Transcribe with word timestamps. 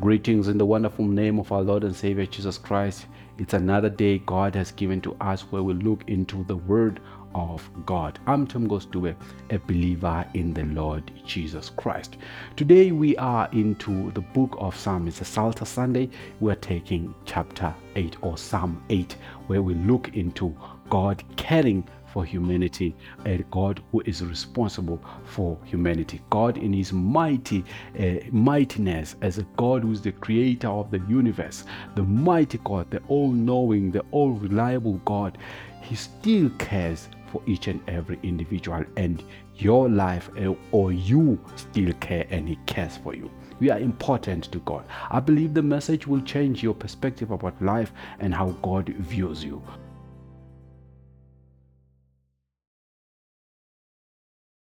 Greetings 0.00 0.48
in 0.48 0.56
the 0.56 0.64
wonderful 0.64 1.04
name 1.04 1.38
of 1.38 1.52
our 1.52 1.60
Lord 1.60 1.84
and 1.84 1.94
Savior 1.94 2.24
Jesus 2.24 2.56
Christ. 2.56 3.04
It's 3.36 3.52
another 3.52 3.90
day 3.90 4.20
God 4.20 4.54
has 4.54 4.72
given 4.72 4.98
to 5.02 5.14
us 5.20 5.42
where 5.42 5.62
we 5.62 5.74
look 5.74 6.04
into 6.08 6.42
the 6.44 6.56
Word 6.56 7.00
of 7.34 7.68
God. 7.84 8.18
I'm 8.26 8.46
Tom 8.46 8.66
Gostube, 8.66 9.14
a 9.50 9.58
believer 9.58 10.24
in 10.32 10.54
the 10.54 10.64
Lord 10.64 11.12
Jesus 11.26 11.68
Christ. 11.68 12.16
Today 12.56 12.92
we 12.92 13.14
are 13.18 13.50
into 13.52 14.10
the 14.12 14.22
book 14.22 14.56
of 14.58 14.74
Psalm. 14.74 15.06
It's 15.06 15.20
a 15.20 15.24
Psalter 15.26 15.66
Sunday. 15.66 16.08
We're 16.40 16.54
taking 16.54 17.14
chapter 17.26 17.74
8 17.94 18.16
or 18.22 18.38
Psalm 18.38 18.82
8, 18.88 19.16
where 19.48 19.60
we 19.60 19.74
look 19.74 20.16
into 20.16 20.56
God 20.88 21.22
caring 21.36 21.86
for 22.12 22.24
humanity, 22.24 22.94
a 23.24 23.38
God 23.50 23.82
who 23.90 24.02
is 24.04 24.24
responsible 24.24 25.00
for 25.24 25.58
humanity. 25.64 26.20
God, 26.30 26.56
in 26.56 26.72
His 26.72 26.92
mighty 26.92 27.64
uh, 27.98 28.26
mightiness, 28.30 29.16
as 29.22 29.38
a 29.38 29.46
God 29.56 29.82
who 29.82 29.92
is 29.92 30.02
the 30.02 30.12
creator 30.12 30.68
of 30.68 30.90
the 30.90 31.00
universe, 31.08 31.64
the 31.94 32.02
mighty 32.02 32.58
God, 32.64 32.90
the 32.90 33.00
all 33.08 33.30
knowing, 33.30 33.90
the 33.90 34.04
all 34.10 34.32
reliable 34.32 35.00
God, 35.04 35.38
He 35.82 35.94
still 35.94 36.50
cares 36.58 37.08
for 37.32 37.42
each 37.46 37.68
and 37.68 37.80
every 37.88 38.18
individual, 38.22 38.84
and 38.96 39.22
your 39.56 39.88
life 39.88 40.30
uh, 40.38 40.54
or 40.72 40.92
you 40.92 41.38
still 41.56 41.92
care, 41.94 42.26
and 42.30 42.48
He 42.48 42.56
cares 42.66 42.96
for 42.96 43.14
you. 43.14 43.30
We 43.60 43.70
are 43.70 43.78
important 43.78 44.44
to 44.52 44.58
God. 44.60 44.84
I 45.10 45.20
believe 45.20 45.52
the 45.52 45.62
message 45.62 46.06
will 46.06 46.22
change 46.22 46.62
your 46.62 46.74
perspective 46.74 47.30
about 47.30 47.60
life 47.62 47.92
and 48.18 48.34
how 48.34 48.50
God 48.62 48.88
views 48.88 49.44
you. 49.44 49.62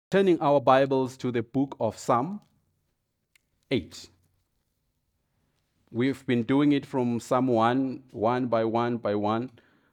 Turning 0.09 0.41
our 0.41 0.61
Bibles 0.61 1.17
to 1.17 1.33
the 1.33 1.43
book 1.43 1.77
of 1.81 1.99
Psalm 1.99 2.41
8. 3.73 4.09
We've 5.91 6.25
been 6.27 6.45
doing 6.45 6.71
it 6.71 6.87
from 6.87 7.19
Psalm 7.19 7.49
1, 7.49 8.05
one 8.13 8.47
by 8.47 8.65
one 8.65 8.99
by 8.99 9.17
one, 9.17 9.51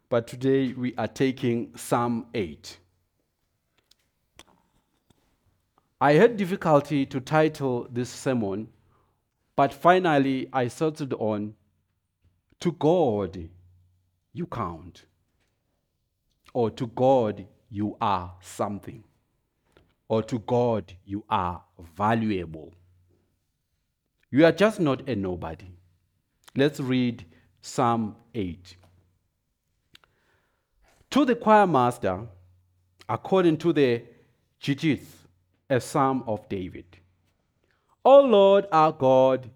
but 0.09 0.27
today 0.27 0.71
we 0.73 0.93
are 0.97 1.07
taking 1.07 1.75
Psalm 1.75 2.27
8. 2.35 2.77
I 5.99 6.13
had 6.13 6.37
difficulty 6.37 7.07
to 7.07 7.19
title 7.19 7.87
this 7.89 8.11
sermon, 8.11 8.67
but 9.55 9.73
finally 9.73 10.47
I 10.53 10.67
settled 10.67 11.13
on 11.13 11.55
To 12.59 12.71
God 12.71 13.49
you 14.31 14.45
count, 14.45 15.05
or 16.53 16.69
To 16.69 16.85
God 16.85 17.47
you 17.71 17.97
are 17.99 18.35
something 18.41 19.03
or 20.13 20.21
to 20.21 20.37
God, 20.37 20.93
you 21.05 21.23
are 21.27 21.63
valuable. 21.97 22.71
You 24.29 24.45
are 24.45 24.51
just 24.51 24.79
not 24.79 25.09
a 25.09 25.15
nobody. 25.15 25.71
Let's 26.55 26.79
read 26.79 27.25
Psalm 27.61 28.15
8. 28.35 28.75
To 31.09 31.25
the 31.25 31.35
choir 31.35 31.65
master, 31.65 32.27
according 33.09 33.57
to 33.57 33.73
the 33.73 34.03
Gittith, 34.61 35.07
a 35.67 35.81
psalm 35.81 36.23
of 36.27 36.47
David. 36.47 36.85
O 38.05 38.21
Lord 38.21 38.67
our 38.71 38.91
God, 38.91 39.49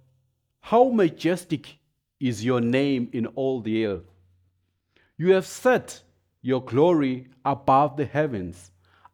how 0.61 0.89
majestic 0.89 1.77
is 2.19 2.43
your 2.43 2.61
name 2.61 3.09
in 3.13 3.27
all 3.27 3.61
the 3.61 3.85
earth. 3.85 4.09
You 5.17 5.33
have 5.33 5.45
set 5.45 6.01
your 6.41 6.63
glory 6.63 7.27
above 7.45 7.95
the 7.95 8.05
heavens. 8.05 8.71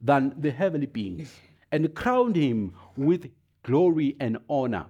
than 0.00 0.34
the 0.38 0.50
heavenly 0.50 0.86
beings 0.86 1.34
and 1.72 1.94
crowned 1.94 2.36
him 2.36 2.74
with 2.96 3.30
glory 3.62 4.16
and 4.20 4.38
honor. 4.48 4.86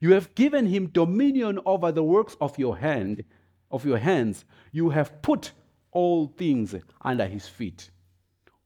You 0.00 0.12
have 0.14 0.34
given 0.34 0.66
him 0.66 0.88
dominion 0.88 1.58
over 1.66 1.92
the 1.92 2.02
works 2.02 2.36
of 2.40 2.58
your 2.58 2.78
hand, 2.78 3.24
of 3.70 3.84
your 3.84 3.98
hands. 3.98 4.44
You 4.72 4.90
have 4.90 5.20
put 5.22 5.52
all 5.92 6.26
things 6.26 6.74
under 7.02 7.26
his 7.26 7.46
feet. 7.46 7.90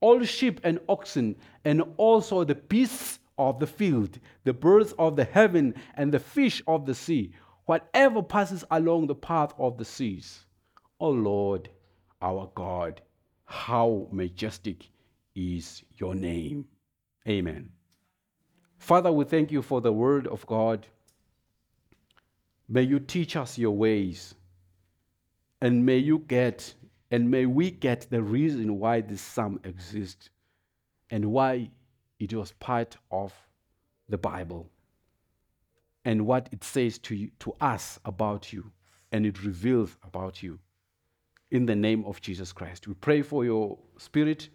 All 0.00 0.22
sheep 0.24 0.60
and 0.62 0.78
oxen, 0.88 1.36
and 1.64 1.82
also 1.96 2.44
the 2.44 2.54
beasts 2.54 3.18
of 3.38 3.58
the 3.58 3.66
field, 3.66 4.18
the 4.44 4.52
birds 4.52 4.92
of 4.98 5.16
the 5.16 5.24
heaven, 5.24 5.74
and 5.94 6.12
the 6.12 6.18
fish 6.18 6.62
of 6.66 6.86
the 6.86 6.94
sea, 6.94 7.32
whatever 7.66 8.22
passes 8.22 8.64
along 8.70 9.06
the 9.06 9.14
path 9.14 9.52
of 9.58 9.78
the 9.78 9.84
seas. 9.84 10.44
O 11.00 11.10
Lord, 11.10 11.68
our 12.22 12.50
God, 12.54 13.00
how 13.44 14.08
majestic 14.12 14.88
is 15.34 15.82
your 15.96 16.14
name. 16.14 16.66
Amen. 17.28 17.70
Father, 18.78 19.10
we 19.10 19.24
thank 19.24 19.50
you 19.50 19.62
for 19.62 19.80
the 19.80 19.92
word 19.92 20.26
of 20.26 20.46
God. 20.46 20.86
May 22.68 22.82
you 22.82 22.98
teach 22.98 23.36
us 23.36 23.58
your 23.58 23.76
ways. 23.76 24.34
And 25.60 25.86
may 25.86 25.98
you 25.98 26.18
get, 26.18 26.74
and 27.10 27.30
may 27.30 27.46
we 27.46 27.70
get 27.70 28.06
the 28.10 28.22
reason 28.22 28.78
why 28.78 29.00
this 29.00 29.22
psalm 29.22 29.60
exists 29.64 30.28
and 31.10 31.26
why 31.26 31.70
it 32.18 32.34
was 32.34 32.52
part 32.52 32.96
of 33.10 33.32
the 34.08 34.18
Bible 34.18 34.68
and 36.04 36.26
what 36.26 36.48
it 36.52 36.62
says 36.62 36.98
to, 36.98 37.14
you, 37.14 37.30
to 37.40 37.54
us 37.60 37.98
about 38.04 38.52
you 38.52 38.70
and 39.12 39.24
it 39.24 39.42
reveals 39.42 39.96
about 40.02 40.42
you. 40.42 40.58
In 41.50 41.66
the 41.66 41.76
name 41.76 42.04
of 42.04 42.20
Jesus 42.20 42.52
Christ, 42.52 42.88
we 42.88 42.94
pray 42.94 43.22
for 43.22 43.44
your 43.44 43.78
spirit 43.96 44.48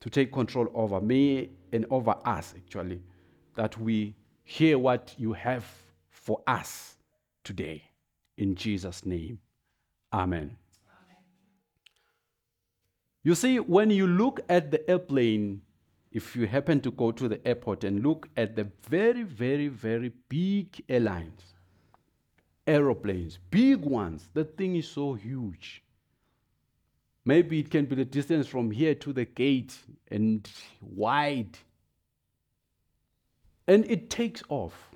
to 0.00 0.10
take 0.10 0.32
control 0.32 0.68
over 0.74 1.00
me 1.00 1.50
and 1.72 1.86
over 1.90 2.14
us, 2.24 2.54
actually, 2.56 3.00
that 3.56 3.78
we 3.78 4.14
hear 4.44 4.78
what 4.78 5.14
you 5.16 5.32
have 5.32 5.64
for 6.10 6.40
us 6.46 6.96
today. 7.44 7.82
In 8.36 8.54
Jesus' 8.54 9.04
name, 9.04 9.38
amen. 10.12 10.38
amen. 10.38 10.56
You 13.22 13.34
see, 13.34 13.58
when 13.58 13.90
you 13.90 14.06
look 14.06 14.40
at 14.48 14.70
the 14.70 14.88
airplane, 14.88 15.62
if 16.12 16.36
you 16.36 16.46
happen 16.46 16.80
to 16.80 16.90
go 16.90 17.12
to 17.12 17.28
the 17.28 17.46
airport 17.46 17.84
and 17.84 18.02
look 18.02 18.28
at 18.36 18.56
the 18.56 18.68
very, 18.88 19.22
very, 19.22 19.68
very 19.68 20.12
big 20.28 20.82
airlines, 20.88 21.54
aeroplanes, 22.66 23.38
big 23.50 23.80
ones, 23.80 24.28
the 24.34 24.44
thing 24.44 24.76
is 24.76 24.88
so 24.88 25.14
huge. 25.14 25.82
Maybe 27.26 27.58
it 27.58 27.70
can 27.70 27.86
be 27.86 27.96
the 27.96 28.04
distance 28.04 28.46
from 28.46 28.70
here 28.70 28.94
to 28.94 29.12
the 29.12 29.24
gate 29.24 29.76
and 30.12 30.48
wide. 30.80 31.58
And 33.66 33.84
it 33.90 34.08
takes 34.08 34.44
off. 34.48 34.90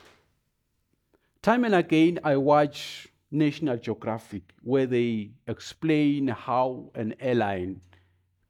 Time 1.42 1.64
and 1.64 1.74
again, 1.74 2.20
I 2.22 2.36
watch 2.36 3.08
National 3.32 3.76
Geographic 3.76 4.42
where 4.62 4.86
they 4.86 5.32
explain 5.48 6.28
how 6.28 6.92
an 6.94 7.16
airline 7.18 7.80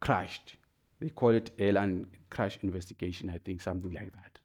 crashed. 0.01 0.57
They 1.01 1.09
call 1.09 1.31
it 1.31 1.51
airline 1.59 2.07
crash 2.29 2.59
investigation, 2.63 3.31
I 3.31 3.39
think, 3.39 3.63
something 3.63 3.93
like 3.93 4.13
that. 4.13 4.41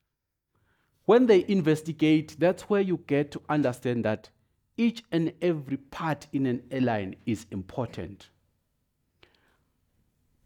When 1.04 1.26
they 1.26 1.44
investigate, 1.50 2.38
that's 2.40 2.64
where 2.64 2.82
you 2.82 3.02
get 3.06 3.32
to 3.32 3.42
understand 3.50 4.06
that 4.06 4.30
each 4.78 5.04
and 5.12 5.34
every 5.42 5.78
part 5.78 6.28
in 6.32 6.46
an 6.46 6.64
airline 6.72 7.18
is 7.26 7.46
important. 7.52 8.30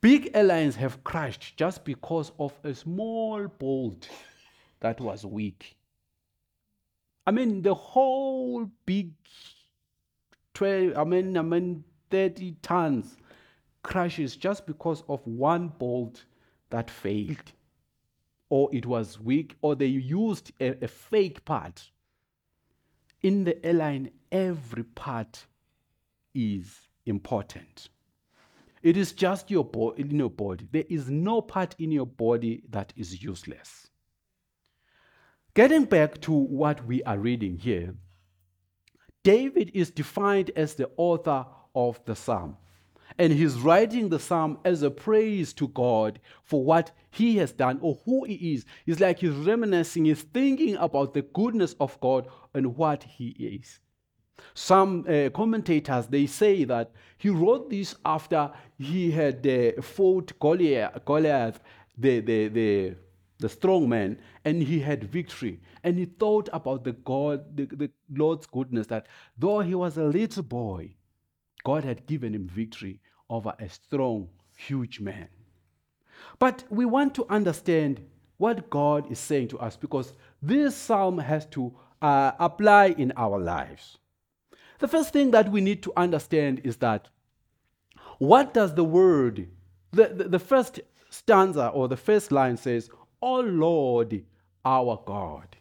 Big 0.02 0.32
airlines 0.34 0.78
have 0.78 1.04
crashed 1.04 1.58
just 1.58 1.84
because 1.84 2.32
of 2.40 2.54
a 2.64 2.74
small 2.74 3.48
bolt 3.48 4.08
that 4.80 5.02
was 5.02 5.26
weak. 5.26 5.76
I 7.28 7.32
mean, 7.32 7.62
the 7.62 7.76
whole 7.76 8.72
big 8.86 9.12
12, 10.54 10.98
I 10.98 11.04
mean, 11.04 11.38
I 11.38 11.42
mean, 11.42 11.84
30 12.12 12.56
tons 12.62 13.18
crashes 13.84 14.38
just 14.38 14.66
because 14.66 15.04
of 15.10 15.26
one 15.28 15.68
bolt 15.68 16.24
that 16.70 16.90
failed, 16.90 17.52
or 18.50 18.70
it 18.74 18.86
was 18.86 19.20
weak, 19.20 19.58
or 19.62 19.76
they 19.76 19.86
used 19.86 20.52
a, 20.62 20.84
a 20.84 20.88
fake 20.88 21.44
part. 21.44 21.92
In 23.22 23.44
the 23.44 23.66
airline, 23.66 24.12
every 24.32 24.84
part 24.84 25.46
is 26.34 26.88
important. 27.06 27.90
It 28.82 28.96
is 28.96 29.12
just 29.12 29.52
your 29.52 29.66
bo- 29.66 29.92
in 29.92 30.12
your 30.12 30.30
body. 30.30 30.68
There 30.72 30.86
is 30.90 31.10
no 31.10 31.42
part 31.42 31.76
in 31.80 31.92
your 31.92 32.06
body 32.06 32.64
that 32.70 32.94
is 32.96 33.22
useless. 33.22 33.88
Getting 35.54 35.86
back 35.86 36.22
to 36.22 36.32
what 36.32 36.86
we 36.86 37.04
are 37.04 37.18
reading 37.18 37.58
here, 37.58 37.96
David 39.24 39.72
is 39.74 39.92
defined 39.92 40.52
as 40.56 40.76
the 40.76 40.90
author 40.96 41.46
of 41.76 42.00
the 42.06 42.16
psalm. 42.16 42.58
And 43.18 43.34
he's 43.34 43.56
writing 43.56 44.08
the 44.08 44.20
psalm 44.20 44.60
as 44.64 44.82
a 44.82 44.92
praise 44.92 45.52
to 45.54 45.68
God 45.70 46.20
for 46.44 46.64
what 46.64 46.92
he 47.12 47.36
has 47.38 47.52
done 47.52 47.80
or 47.82 48.00
who 48.06 48.24
he 48.24 48.54
is. 48.54 48.66
It's 48.86 49.02
like 49.02 49.20
he's 49.20 49.32
reminiscing, 49.32 50.06
he's 50.06 50.22
thinking 50.22 50.78
about 50.78 51.14
the 51.14 51.24
goodness 51.24 51.76
of 51.82 52.00
God 52.00 52.28
and 52.54 52.78
what 52.78 53.04
he 53.04 53.30
is. 53.30 53.80
Some 54.54 55.06
uh, 55.08 55.30
commentators 55.30 56.08
they 56.08 56.26
say 56.26 56.64
that 56.66 56.92
he 57.18 57.30
wrote 57.30 57.70
this 57.70 57.96
after 58.06 58.52
he 58.78 59.12
had 59.12 59.46
uh, 59.46 59.82
fought 59.82 60.38
Goliath, 60.40 61.04
Goliath 61.06 61.60
the, 61.98 62.22
the, 62.22 62.48
the, 62.48 62.96
the 63.40 63.50
strong 63.50 63.90
man, 63.90 64.20
and 64.46 64.64
he 64.64 64.80
had 64.80 65.04
victory. 65.04 65.60
And 65.84 65.98
he 65.98 66.06
thought 66.06 66.50
about 66.54 66.84
the 66.84 66.94
God, 66.94 67.56
the, 67.56 67.66
the 67.66 67.92
Lord's 68.14 68.46
goodness, 68.46 68.88
that 68.88 69.08
though 69.38 69.60
he 69.60 69.76
was 69.76 69.98
a 69.98 70.04
little 70.04 70.44
boy, 70.44 70.96
God 71.64 71.84
had 71.84 72.06
given 72.06 72.34
him 72.34 72.48
victory 72.48 73.02
over 73.30 73.54
a 73.60 73.70
strong, 73.70 74.30
huge 74.58 75.00
man. 75.00 75.28
But 76.38 76.64
we 76.70 76.86
want 76.86 77.16
to 77.16 77.26
understand 77.30 78.02
what 78.38 78.70
God 78.70 79.12
is 79.12 79.20
saying 79.20 79.50
to 79.50 79.60
us 79.60 79.76
because 79.76 80.14
this 80.42 80.76
psalm 80.76 81.18
has 81.18 81.46
to 81.48 81.76
uh, 82.02 82.32
apply 82.40 82.96
in 82.98 83.12
our 83.18 83.40
lives. 83.40 83.98
The 84.80 84.88
first 84.88 85.14
thing 85.14 85.32
that 85.32 85.52
we 85.52 85.62
need 85.62 85.84
to 85.84 85.94
understand 85.96 86.62
is 86.64 86.78
that 86.78 87.08
what 88.18 88.54
does 88.54 88.76
the 88.76 88.84
word, 88.84 89.48
the, 89.92 90.08
the, 90.08 90.24
the 90.26 90.40
first 90.40 90.80
stanza 91.10 91.68
or 91.68 91.88
the 91.88 91.98
first 91.98 92.32
line 92.32 92.58
says, 92.58 92.90
O 93.22 93.40
Lord, 93.40 94.24
our 94.66 95.02
God. 95.06 95.56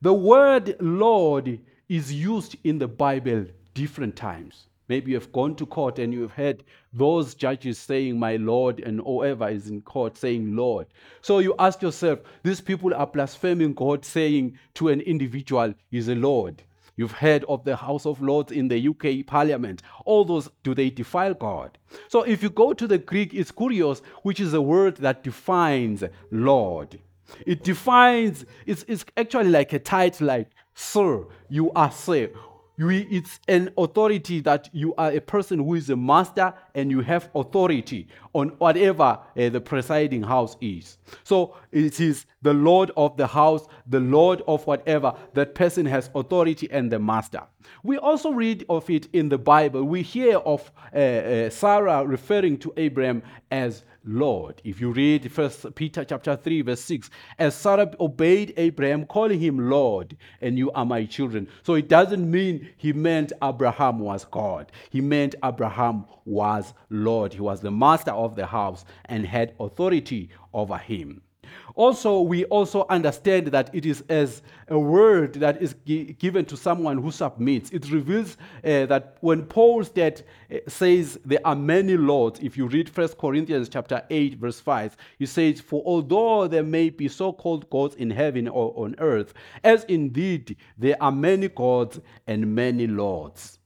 The 0.00 0.12
word 0.12 0.76
Lord 0.80 1.60
is 1.88 2.12
used 2.12 2.56
in 2.64 2.78
the 2.78 2.88
Bible 2.88 3.46
different 3.74 4.16
times. 4.16 4.66
Maybe 4.88 5.12
you've 5.12 5.32
gone 5.32 5.54
to 5.56 5.66
court 5.66 6.00
and 6.00 6.12
you've 6.12 6.32
heard 6.32 6.64
those 6.92 7.34
judges 7.34 7.78
saying, 7.78 8.18
My 8.18 8.36
Lord, 8.36 8.80
and 8.80 9.00
whoever 9.00 9.48
is 9.48 9.68
in 9.68 9.82
court 9.82 10.16
saying, 10.16 10.56
Lord. 10.56 10.88
So 11.20 11.38
you 11.38 11.54
ask 11.60 11.80
yourself, 11.80 12.18
these 12.42 12.60
people 12.60 12.92
are 12.94 13.06
blaspheming 13.06 13.74
God, 13.74 14.04
saying 14.04 14.58
to 14.74 14.88
an 14.88 15.00
individual, 15.02 15.74
He's 15.90 16.08
a 16.08 16.16
Lord. 16.16 16.62
You've 17.00 17.12
heard 17.12 17.44
of 17.48 17.64
the 17.64 17.76
House 17.76 18.04
of 18.04 18.20
Lords 18.20 18.52
in 18.52 18.68
the 18.68 18.88
UK 18.88 19.26
Parliament. 19.26 19.80
All 20.04 20.22
those, 20.22 20.50
do 20.62 20.74
they 20.74 20.90
defile 20.90 21.32
God? 21.32 21.78
So 22.08 22.24
if 22.24 22.42
you 22.42 22.50
go 22.50 22.74
to 22.74 22.86
the 22.86 22.98
Greek, 22.98 23.32
it's 23.32 23.50
kurios, 23.50 24.02
which 24.22 24.38
is 24.38 24.52
a 24.52 24.60
word 24.60 24.96
that 24.96 25.24
defines 25.24 26.04
Lord. 26.30 26.98
It 27.46 27.64
defines, 27.64 28.44
it's, 28.66 28.84
it's 28.86 29.06
actually 29.16 29.48
like 29.48 29.72
a 29.72 29.78
title 29.78 30.26
like, 30.26 30.50
Sir, 30.74 31.24
you 31.48 31.72
are 31.72 31.90
Sir 31.90 32.28
you, 32.76 32.88
it's 33.10 33.40
an 33.48 33.70
authority 33.76 34.40
that 34.40 34.68
you 34.72 34.94
are 34.96 35.10
a 35.10 35.20
person 35.20 35.58
who 35.58 35.74
is 35.74 35.90
a 35.90 35.96
master 35.96 36.54
and 36.74 36.90
you 36.90 37.00
have 37.00 37.28
authority 37.34 38.08
on 38.32 38.48
whatever 38.58 39.02
uh, 39.04 39.48
the 39.48 39.60
presiding 39.60 40.22
house 40.22 40.56
is. 40.60 40.98
So 41.24 41.56
it 41.72 42.00
is 42.00 42.26
the 42.42 42.54
Lord 42.54 42.90
of 42.96 43.16
the 43.16 43.26
house, 43.26 43.66
the 43.86 44.00
Lord 44.00 44.42
of 44.46 44.66
whatever. 44.66 45.14
That 45.34 45.54
person 45.54 45.84
has 45.86 46.10
authority 46.14 46.68
and 46.70 46.90
the 46.90 46.98
master. 46.98 47.42
We 47.82 47.98
also 47.98 48.30
read 48.30 48.64
of 48.68 48.88
it 48.90 49.08
in 49.12 49.28
the 49.28 49.38
Bible. 49.38 49.84
We 49.84 50.02
hear 50.02 50.38
of 50.38 50.70
uh, 50.94 50.98
uh, 50.98 51.50
Sarah 51.50 52.04
referring 52.04 52.58
to 52.58 52.72
Abraham 52.76 53.22
as 53.50 53.84
Lord. 54.04 54.62
If 54.64 54.80
you 54.80 54.92
read 54.92 55.30
First 55.30 55.74
Peter 55.74 56.04
chapter 56.04 56.36
3, 56.36 56.62
verse 56.62 56.80
6, 56.82 57.10
as 57.38 57.54
Sarah 57.54 57.90
obeyed 58.00 58.54
Abraham, 58.56 59.04
calling 59.04 59.40
him 59.40 59.70
Lord, 59.70 60.16
and 60.40 60.56
you 60.56 60.70
are 60.72 60.86
my 60.86 61.04
children. 61.04 61.48
So 61.62 61.74
it 61.74 61.88
doesn't 61.88 62.30
mean 62.30 62.70
he 62.76 62.92
meant 62.92 63.32
Abraham 63.42 63.98
was 63.98 64.24
God. 64.24 64.72
He 64.90 65.00
meant 65.00 65.34
Abraham 65.44 66.06
was 66.24 66.72
Lord. 66.88 67.34
He 67.34 67.40
was 67.40 67.60
the 67.60 67.70
master 67.70 68.12
of 68.12 68.36
the 68.36 68.46
house 68.46 68.84
and 69.06 69.26
had 69.26 69.54
authority 69.60 70.30
over 70.54 70.78
him. 70.78 71.22
Also, 71.74 72.20
we 72.20 72.44
also 72.46 72.86
understand 72.88 73.48
that 73.48 73.70
it 73.72 73.86
is 73.86 74.02
as 74.08 74.42
a 74.68 74.78
word 74.78 75.34
that 75.34 75.62
is 75.62 75.74
gi- 75.86 76.12
given 76.14 76.44
to 76.46 76.56
someone 76.56 76.98
who 76.98 77.10
submits. 77.10 77.70
It 77.70 77.90
reveals 77.90 78.36
uh, 78.64 78.86
that 78.86 79.16
when 79.20 79.44
Paul 79.44 79.84
said, 79.84 80.22
uh, 80.52 80.58
says 80.68 81.18
there 81.24 81.40
are 81.44 81.56
many 81.56 81.96
lords, 81.96 82.40
if 82.40 82.56
you 82.56 82.66
read 82.66 82.94
1 82.94 83.08
Corinthians 83.20 83.68
chapter 83.68 84.02
8, 84.10 84.38
verse 84.38 84.60
5, 84.60 84.96
he 85.18 85.26
says, 85.26 85.60
For 85.60 85.82
although 85.84 86.48
there 86.48 86.62
may 86.62 86.90
be 86.90 87.08
so-called 87.08 87.68
gods 87.70 87.94
in 87.96 88.10
heaven 88.10 88.48
or 88.48 88.72
on 88.76 88.94
earth, 88.98 89.34
as 89.64 89.84
indeed 89.84 90.56
there 90.76 90.96
are 91.02 91.12
many 91.12 91.48
gods 91.48 92.00
and 92.26 92.54
many 92.54 92.86
lords. 92.86 93.58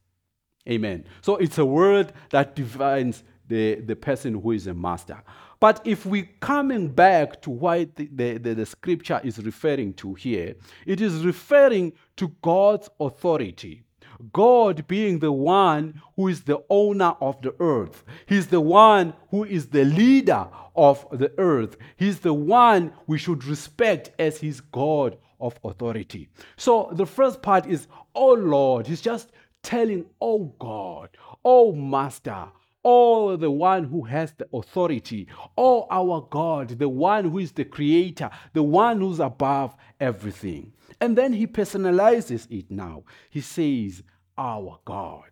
Amen. 0.68 1.04
So 1.20 1.36
it's 1.36 1.58
a 1.58 1.64
word 1.64 2.12
that 2.30 2.56
defines 2.56 3.22
the, 3.48 3.76
the 3.76 3.96
person 3.96 4.40
who 4.40 4.52
is 4.52 4.66
a 4.66 4.74
master. 4.74 5.22
But 5.60 5.80
if 5.84 6.04
we 6.04 6.22
coming 6.40 6.88
back 6.88 7.40
to 7.42 7.50
what 7.50 7.96
the, 7.96 8.08
the, 8.12 8.38
the, 8.38 8.54
the 8.54 8.66
scripture 8.66 9.20
is 9.24 9.38
referring 9.38 9.94
to 9.94 10.14
here, 10.14 10.54
it 10.86 11.00
is 11.00 11.24
referring 11.24 11.92
to 12.16 12.28
God's 12.42 12.90
authority. 13.00 13.84
God 14.32 14.86
being 14.86 15.18
the 15.18 15.32
one 15.32 16.00
who 16.16 16.28
is 16.28 16.42
the 16.42 16.62
owner 16.70 17.16
of 17.20 17.40
the 17.42 17.54
earth. 17.60 18.04
He's 18.26 18.46
the 18.46 18.60
one 18.60 19.14
who 19.30 19.44
is 19.44 19.68
the 19.68 19.84
leader 19.84 20.46
of 20.76 21.06
the 21.12 21.32
earth. 21.38 21.76
He's 21.96 22.20
the 22.20 22.34
one 22.34 22.92
we 23.06 23.18
should 23.18 23.44
respect 23.44 24.10
as 24.18 24.38
his 24.38 24.60
God 24.60 25.18
of 25.40 25.58
authority. 25.64 26.28
So 26.56 26.90
the 26.92 27.06
first 27.06 27.42
part 27.42 27.66
is, 27.66 27.86
Oh 28.14 28.34
Lord. 28.34 28.86
He's 28.86 29.00
just 29.00 29.32
telling, 29.62 30.06
Oh 30.20 30.54
God, 30.58 31.10
Oh 31.44 31.72
Master, 31.72 32.46
Oh, 32.84 33.36
the 33.36 33.50
one 33.50 33.84
who 33.84 34.02
has 34.02 34.32
the 34.32 34.46
authority. 34.52 35.26
Oh, 35.56 35.86
our 35.90 36.26
God, 36.30 36.68
the 36.68 36.88
one 36.88 37.30
who 37.30 37.38
is 37.38 37.52
the 37.52 37.64
creator, 37.64 38.30
the 38.52 38.62
one 38.62 39.00
who's 39.00 39.20
above 39.20 39.74
everything. 40.00 40.72
And 41.00 41.16
then 41.16 41.32
he 41.32 41.46
personalizes 41.46 42.46
it 42.50 42.70
now. 42.70 43.04
He 43.30 43.40
says, 43.40 44.02
Our 44.36 44.78
God. 44.84 45.30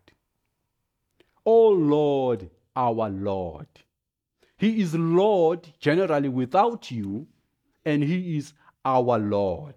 Oh, 1.45 1.69
Lord, 1.69 2.49
our 2.75 3.09
Lord. 3.09 3.67
He 4.57 4.81
is 4.81 4.95
Lord 4.95 5.67
generally 5.79 6.29
without 6.29 6.89
you, 6.89 7.27
and 7.85 8.03
He 8.03 8.37
is 8.37 8.53
our 8.85 9.19
Lord. 9.19 9.75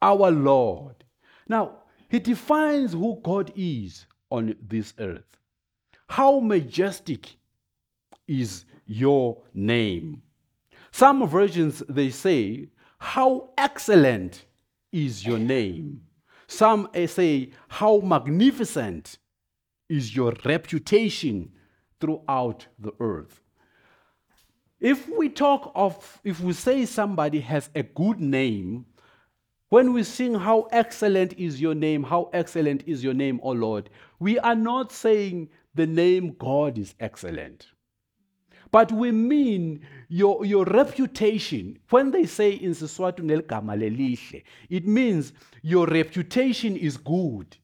Our 0.00 0.30
Lord. 0.30 1.04
Now, 1.48 1.82
He 2.08 2.18
defines 2.18 2.92
who 2.92 3.20
God 3.22 3.52
is 3.54 4.06
on 4.30 4.56
this 4.66 4.94
earth. 4.98 5.37
How 6.08 6.40
majestic 6.40 7.36
is 8.26 8.64
your 8.86 9.42
name? 9.54 10.22
Some 10.90 11.26
versions 11.28 11.82
they 11.88 12.10
say, 12.10 12.68
How 12.98 13.50
excellent 13.56 14.46
is 14.90 15.24
your 15.24 15.38
name? 15.38 16.00
Some 16.46 16.88
eh, 16.94 17.06
say, 17.06 17.50
How 17.68 17.98
magnificent 17.98 19.18
is 19.88 20.16
your 20.16 20.34
reputation 20.44 21.52
throughout 22.00 22.66
the 22.78 22.92
earth? 23.00 23.40
If 24.80 25.08
we 25.08 25.28
talk 25.28 25.72
of, 25.74 26.20
if 26.24 26.40
we 26.40 26.54
say 26.54 26.86
somebody 26.86 27.40
has 27.40 27.68
a 27.74 27.82
good 27.82 28.18
name, 28.18 28.86
when 29.68 29.92
we 29.92 30.02
sing, 30.04 30.34
How 30.34 30.68
excellent 30.72 31.34
is 31.34 31.60
your 31.60 31.74
name, 31.74 32.02
how 32.02 32.30
excellent 32.32 32.84
is 32.86 33.04
your 33.04 33.14
name, 33.14 33.40
O 33.42 33.50
Lord, 33.50 33.90
we 34.18 34.38
are 34.38 34.54
not 34.54 34.90
saying 34.90 35.50
the 35.74 35.86
name 35.86 36.34
God 36.38 36.78
is 36.78 36.94
excellent. 37.00 37.68
But 38.70 38.92
we 38.92 39.12
mean 39.12 39.80
your, 40.08 40.44
your 40.44 40.64
reputation. 40.64 41.78
When 41.90 42.10
they 42.10 42.26
say 42.26 42.52
in 42.52 42.72
Siswati 42.72 44.42
it 44.68 44.86
means 44.86 45.32
your 45.62 45.86
reputation 45.86 46.76
is 46.76 46.96
good. 46.96 47.56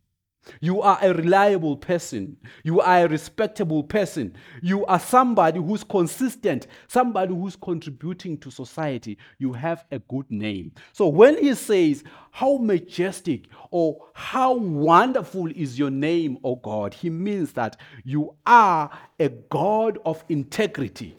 You 0.61 0.83
are 0.83 0.99
a 1.03 1.15
reliable 1.15 1.77
person. 1.77 2.37
You 2.63 2.81
are 2.81 3.05
a 3.05 3.09
respectable 3.09 3.83
person. 3.83 4.35
You 4.63 4.85
are 4.87 4.99
somebody 4.99 5.61
who's 5.61 5.85
consistent, 5.85 6.67
somebody 6.89 7.35
who's 7.35 7.57
contributing 7.57 8.39
to 8.39 8.51
society. 8.51 9.19
You 9.39 9.53
have 9.53 9.85
a 9.91 9.99
good 9.99 10.31
name. 10.31 10.73
So 10.93 11.09
when 11.09 11.39
he 11.39 11.55
says, 11.55 12.05
How 12.31 12.59
majestic 12.59 13.49
or 13.71 14.09
how 14.15 14.55
wonderful 14.55 15.51
is 15.51 15.79
your 15.79 15.91
name, 15.91 16.39
O 16.45 16.57
God, 16.57 16.95
he 16.95 17.11
means 17.11 17.53
that 17.53 17.77
you 18.05 18.35
are 18.47 18.91
a 19.19 19.29
God 19.29 19.99
of 20.05 20.25
integrity. 20.29 21.17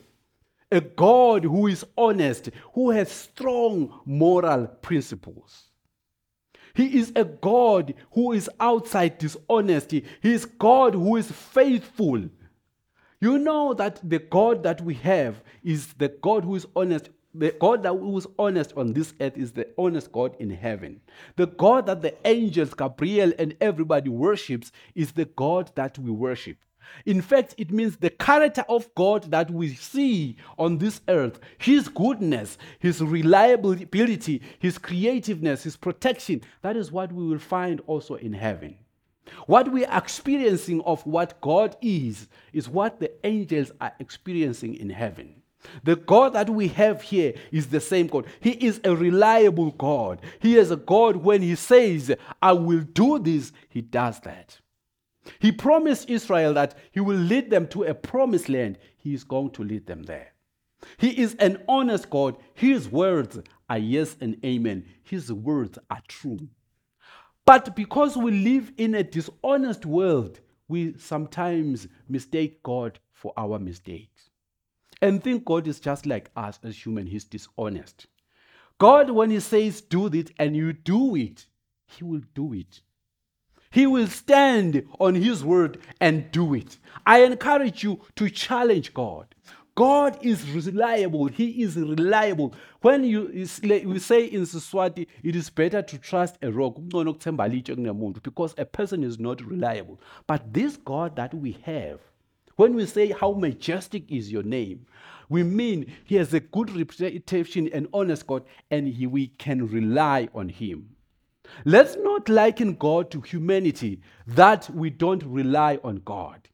A 0.71 0.81
God 0.81 1.43
who 1.43 1.67
is 1.67 1.85
honest, 1.97 2.49
who 2.73 2.89
has 2.89 3.11
strong 3.11 4.01
moral 4.05 4.67
principles. 4.67 5.69
He 6.75 6.99
is 6.99 7.11
a 7.15 7.23
God 7.25 7.93
who 8.11 8.33
is 8.33 8.49
outside 8.59 9.17
dishonesty. 9.17 10.03
He 10.21 10.33
is 10.33 10.45
God 10.45 10.93
who 10.93 11.15
is 11.15 11.31
faithful. 11.31 12.25
You 13.21 13.39
know 13.39 13.73
that 13.73 13.99
the 14.07 14.19
God 14.19 14.63
that 14.63 14.81
we 14.81 14.93
have 14.95 15.41
is 15.63 15.93
the 15.93 16.09
God 16.09 16.43
who 16.43 16.55
is 16.55 16.67
honest. 16.75 17.09
the 17.33 17.51
God 17.51 17.83
that 17.83 17.97
was 17.97 18.27
honest 18.39 18.73
on 18.77 18.93
this 18.93 19.13
earth 19.19 19.37
is 19.37 19.51
the 19.53 19.67
honest 19.77 20.11
God 20.11 20.35
in 20.39 20.49
heaven. 20.49 21.01
The 21.35 21.47
God 21.47 21.85
that 21.87 22.01
the 22.01 22.15
angels, 22.25 22.73
Gabriel, 22.73 23.33
and 23.39 23.55
everybody 23.59 24.09
worships 24.09 24.71
is 24.95 25.13
the 25.13 25.25
God 25.25 25.71
that 25.75 25.97
we 25.99 26.11
worship. 26.11 26.57
In 27.05 27.21
fact, 27.21 27.55
it 27.57 27.71
means 27.71 27.97
the 27.97 28.09
character 28.09 28.63
of 28.69 28.93
God 28.95 29.31
that 29.31 29.51
we 29.51 29.73
see 29.73 30.37
on 30.57 30.77
this 30.77 31.01
earth, 31.07 31.39
His 31.57 31.87
goodness, 31.87 32.57
His 32.79 33.01
reliability, 33.01 34.41
His 34.59 34.77
creativeness, 34.77 35.63
His 35.63 35.77
protection, 35.77 36.41
that 36.61 36.75
is 36.75 36.91
what 36.91 37.11
we 37.11 37.25
will 37.25 37.39
find 37.39 37.81
also 37.87 38.15
in 38.15 38.33
heaven. 38.33 38.77
What 39.47 39.71
we 39.71 39.85
are 39.85 39.97
experiencing 39.97 40.81
of 40.81 41.05
what 41.05 41.39
God 41.41 41.75
is, 41.81 42.27
is 42.53 42.69
what 42.69 42.99
the 42.99 43.11
angels 43.25 43.71
are 43.81 43.93
experiencing 43.99 44.75
in 44.75 44.89
heaven. 44.89 45.41
The 45.83 45.95
God 45.95 46.33
that 46.33 46.49
we 46.49 46.67
have 46.69 47.01
here 47.01 47.33
is 47.51 47.67
the 47.67 47.79
same 47.79 48.07
God. 48.07 48.25
He 48.39 48.51
is 48.51 48.79
a 48.83 48.95
reliable 48.95 49.71
God. 49.71 50.21
He 50.39 50.57
is 50.57 50.71
a 50.71 50.75
God 50.75 51.17
when 51.17 51.41
He 51.41 51.55
says, 51.55 52.15
I 52.41 52.53
will 52.53 52.81
do 52.81 53.19
this, 53.19 53.51
He 53.69 53.81
does 53.81 54.19
that. 54.21 54.59
He 55.39 55.51
promised 55.51 56.09
Israel 56.09 56.53
that 56.53 56.77
He 56.91 56.99
will 56.99 57.17
lead 57.17 57.49
them 57.49 57.67
to 57.69 57.83
a 57.83 57.93
promised 57.93 58.49
land. 58.49 58.77
He 58.97 59.13
is 59.13 59.23
going 59.23 59.51
to 59.51 59.63
lead 59.63 59.87
them 59.87 60.03
there. 60.03 60.33
He 60.97 61.19
is 61.19 61.35
an 61.35 61.63
honest 61.67 62.09
God. 62.09 62.37
His 62.53 62.89
words 62.89 63.39
are 63.69 63.77
yes 63.77 64.17
and 64.21 64.37
amen. 64.45 64.85
His 65.03 65.31
words 65.31 65.79
are 65.89 66.01
true. 66.07 66.47
But 67.45 67.75
because 67.75 68.17
we 68.17 68.31
live 68.31 68.71
in 68.77 68.95
a 68.95 69.03
dishonest 69.03 69.85
world, 69.85 70.39
we 70.67 70.97
sometimes 70.97 71.87
mistake 72.09 72.63
God 72.63 72.99
for 73.13 73.33
our 73.37 73.59
mistakes 73.59 74.29
and 75.01 75.23
think 75.23 75.45
God 75.45 75.67
is 75.67 75.79
just 75.79 76.05
like 76.05 76.31
us 76.35 76.59
as 76.63 76.75
human. 76.75 77.05
He's 77.05 77.25
dishonest. 77.25 78.07
God, 78.79 79.11
when 79.11 79.29
He 79.29 79.39
says 79.39 79.81
do 79.81 80.09
this 80.09 80.27
and 80.39 80.55
you 80.55 80.73
do 80.73 81.15
it, 81.15 81.45
He 81.85 82.03
will 82.03 82.21
do 82.33 82.53
it. 82.53 82.81
He 83.75 83.85
will 83.85 84.07
stand 84.07 84.87
on 85.01 85.15
His 85.15 85.43
word 85.43 85.79
and 85.99 86.31
do 86.31 86.53
it. 86.53 86.77
I 87.05 87.25
encourage 87.25 87.83
you 87.83 87.99
to 88.15 88.29
challenge 88.29 88.93
God. 88.93 89.35
God 89.75 90.17
is 90.21 90.49
reliable. 90.49 91.27
He 91.27 91.61
is 91.61 91.75
reliable. 91.75 92.55
When 92.79 93.03
you 93.03 93.29
we 93.33 93.99
say 93.99 94.27
in 94.27 94.43
Siswati, 94.43 95.07
it 95.21 95.35
is 95.35 95.49
better 95.49 95.81
to 95.81 95.97
trust 95.97 96.37
a 96.41 96.53
rock 96.53 96.77
because 96.87 98.55
a 98.57 98.63
person 98.63 99.03
is 99.03 99.19
not 99.19 99.41
reliable. 99.41 99.99
But 100.25 100.53
this 100.53 100.77
God 100.77 101.17
that 101.17 101.33
we 101.33 101.57
have, 101.63 101.99
when 102.55 102.75
we 102.75 102.85
say 102.85 103.11
how 103.11 103.33
majestic 103.33 104.09
is 104.09 104.31
your 104.31 104.43
name, 104.43 104.85
we 105.27 105.43
mean 105.43 105.93
he 106.05 106.15
has 106.15 106.33
a 106.33 106.39
good 106.39 106.73
reputation 106.73 107.67
and 107.73 107.89
honest 107.93 108.25
God, 108.25 108.45
and 108.71 108.87
he, 108.87 109.05
we 109.05 109.27
can 109.27 109.67
rely 109.67 110.29
on 110.33 110.47
him. 110.47 110.94
Let's 111.65 111.95
not 111.97 112.29
liken 112.29 112.75
God 112.75 113.11
to 113.11 113.21
humanity 113.21 114.01
that 114.27 114.69
we 114.69 114.89
don't 114.89 115.23
rely 115.23 115.79
on 115.83 116.01
God. 116.05 116.47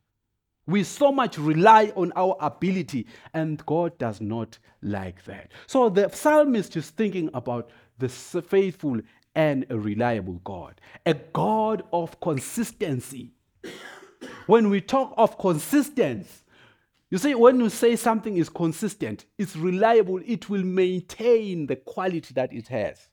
We 0.68 0.84
so 0.84 1.12
much 1.12 1.38
rely 1.38 1.92
on 1.96 2.14
our 2.16 2.38
ability, 2.40 3.08
and 3.34 3.66
God 3.66 3.98
does 3.98 4.22
not 4.22 4.58
like 4.82 5.24
that. 5.26 5.52
So 5.68 5.90
the 5.90 6.10
psalmist 6.10 6.78
is 6.78 6.90
thinking 6.92 7.30
about 7.34 7.70
the 7.98 8.10
faithful 8.10 9.02
and 9.36 9.66
a 9.70 9.78
reliable 9.78 10.40
God, 10.44 10.80
a 11.06 11.14
God 11.14 11.84
of 11.92 12.20
consistency. 12.20 13.32
When 14.46 14.70
we 14.70 14.82
talk 14.82 15.14
of 15.18 15.38
consistency, 15.38 16.44
you 17.10 17.18
see, 17.18 17.36
when 17.36 17.60
you 17.60 17.70
say 17.70 17.98
something 17.98 18.38
is 18.38 18.48
consistent, 18.48 19.26
it's 19.38 19.56
reliable, 19.58 20.22
it 20.26 20.50
will 20.50 20.64
maintain 20.64 21.68
the 21.68 21.76
quality 21.76 22.34
that 22.36 22.54
it 22.54 22.70
has. 22.70 23.10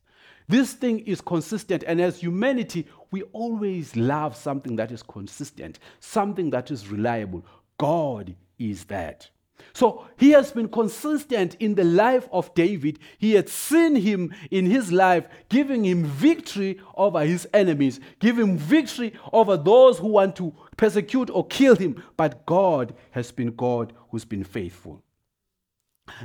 This 0.49 0.73
thing 0.73 1.01
is 1.01 1.21
consistent, 1.21 1.85
and 1.87 2.01
as 2.01 2.19
humanity, 2.21 2.87
we 3.11 3.23
always 3.33 3.95
love 3.97 4.35
something 4.35 4.77
that 4.77 4.91
is 4.91 5.03
consistent, 5.03 5.79
something 6.01 6.51
that 6.51 6.71
is 6.71 6.89
reliable. 6.89 7.45
God 7.77 8.35
is 8.59 8.85
that. 8.87 9.29
So 9.73 10.07
he 10.17 10.31
has 10.31 10.51
been 10.53 10.69
consistent 10.69 11.57
in 11.61 11.75
the 11.75 11.85
life 11.85 12.29
of 12.33 12.53
David. 12.55 12.99
He 13.19 13.35
had 13.35 13.49
seen 13.49 13.97
him 13.97 14.35
in 14.51 14.67
his 14.67 14.91
life, 14.91 15.27
giving 15.49 15.85
him 15.85 16.05
victory 16.05 16.81
over 16.97 17.25
his 17.25 17.47
enemies, 17.53 18.01
giving 18.19 18.57
victory 18.57 19.13
over 19.33 19.57
those 19.57 19.99
who 19.99 20.09
want 20.09 20.37
to 20.37 20.55
persecute 20.77 21.31
or 21.31 21.47
kill 21.47 21.77
him. 21.77 22.03
But 22.17 22.47
God 22.47 22.95
has 23.11 23.31
been 23.31 23.55
God 23.55 23.93
who's 24.11 24.25
been 24.25 24.45
faithful. 24.45 25.03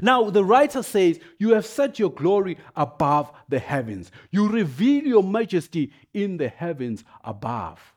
Now, 0.02 0.30
the 0.30 0.44
writer 0.44 0.84
says, 0.84 1.20
You 1.38 1.54
have 1.54 1.66
set 1.66 2.00
your 2.00 2.12
glory 2.12 2.58
above 2.76 3.32
the 3.50 3.60
heavens. 3.60 4.12
You 4.32 4.50
reveal 4.50 5.06
your 5.06 5.24
majesty 5.24 5.92
in 6.14 6.38
the 6.38 6.50
heavens 6.50 7.04
above. 7.24 7.94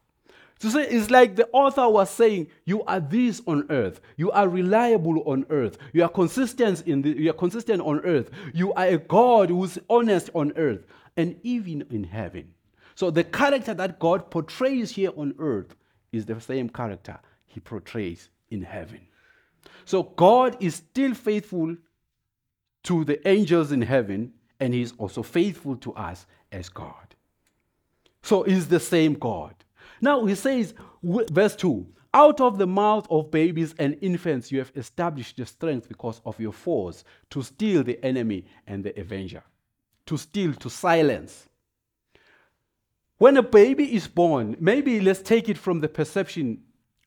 So 0.59 0.78
it's 0.78 1.11
like 1.11 1.37
the 1.37 1.49
author 1.52 1.88
was 1.88 2.09
saying, 2.09 2.49
you 2.64 2.83
are 2.85 2.99
this 2.99 3.43
on 3.47 3.66
earth. 3.69 4.00
You 4.16 4.31
are 4.31 4.49
reliable 4.49 5.23
on 5.26 5.45
earth. 5.50 5.76
You 5.93 6.02
are 6.02 6.09
consistent 6.09 6.87
in 6.87 7.02
the, 7.02 7.11
you 7.11 7.28
are 7.28 7.35
consistent 7.35 7.83
on 7.83 8.00
earth. 8.00 8.31
You 8.55 8.73
are 8.73 8.87
a 8.87 8.97
God 8.97 9.50
who's 9.50 9.78
honest 9.90 10.31
on 10.35 10.52
earth 10.57 10.87
and 11.16 11.38
even 11.43 11.87
in 11.90 12.05
heaven. 12.05 12.55
So 12.95 13.11
the 13.11 13.25
character 13.25 13.75
that 13.75 13.99
God 13.99 14.31
portrays 14.31 14.93
here 14.93 15.11
on 15.16 15.35
earth 15.38 15.76
is 16.11 16.25
the 16.25 16.40
same 16.40 16.71
character 16.71 17.19
he 17.45 17.61
portrays 17.61 18.31
in 18.50 18.62
heaven. 18.62 19.00
So 19.85 20.02
God 20.02 20.56
is 20.61 20.76
still 20.76 21.14
faithful 21.14 21.76
to 22.85 23.04
the 23.04 23.26
angels 23.26 23.73
in 23.73 23.82
heaven, 23.82 24.32
and 24.61 24.73
He's 24.73 24.92
also 24.99 25.23
faithful 25.23 25.76
to 25.76 25.92
us 25.94 26.26
as 26.52 26.68
God. 26.68 27.14
So 28.23 28.42
He's 28.44 28.68
the 28.68 28.80
same 28.80 29.14
God. 29.14 29.54
Now 30.00 30.25
He 30.25 30.35
says, 30.35 30.75
verse 31.02 31.56
2 31.56 31.87
Out 32.14 32.40
of 32.40 32.58
the 32.58 32.66
mouth 32.66 33.06
of 33.11 33.30
babies 33.30 33.75
and 33.78 33.96
infants 34.00 34.52
you 34.52 34.58
have 34.58 34.73
established 34.76 35.37
the 35.37 35.46
strength 35.46 35.88
because 35.88 36.20
of 36.25 36.38
your 36.40 36.52
force 36.52 37.04
to 37.30 37.42
steal 37.42 37.82
the 37.82 38.02
enemy 38.04 38.46
and 38.66 38.85
the 38.85 38.99
avenger. 38.99 39.42
To 40.06 40.16
steal, 40.16 40.54
to 40.54 40.70
silence. 40.70 41.49
When 43.18 43.37
a 43.37 43.42
baby 43.42 43.94
is 43.94 44.06
born, 44.06 44.56
maybe 44.61 45.00
let's 45.00 45.23
take 45.23 45.49
it 45.49 45.56
from 45.56 45.80
the 45.80 45.88
perception 45.88 46.62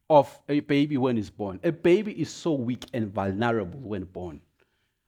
of 0.09 0.39
a 0.49 0.59
baby 0.61 0.97
when 0.97 1.17
it's 1.17 1.29
born. 1.29 1.59
A 1.63 1.71
baby 1.71 2.19
is 2.19 2.29
so 2.29 2.53
weak 2.53 2.85
and 2.93 3.13
vulnerable 3.13 3.79
when 3.79 4.05
born. 4.05 4.41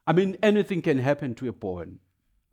I 0.05 0.13
mean, 0.13 0.37
anything 0.43 0.81
can 0.81 0.99
happen 0.99 1.35
to 1.35 1.49
a 1.49 1.53
born, 1.53 1.99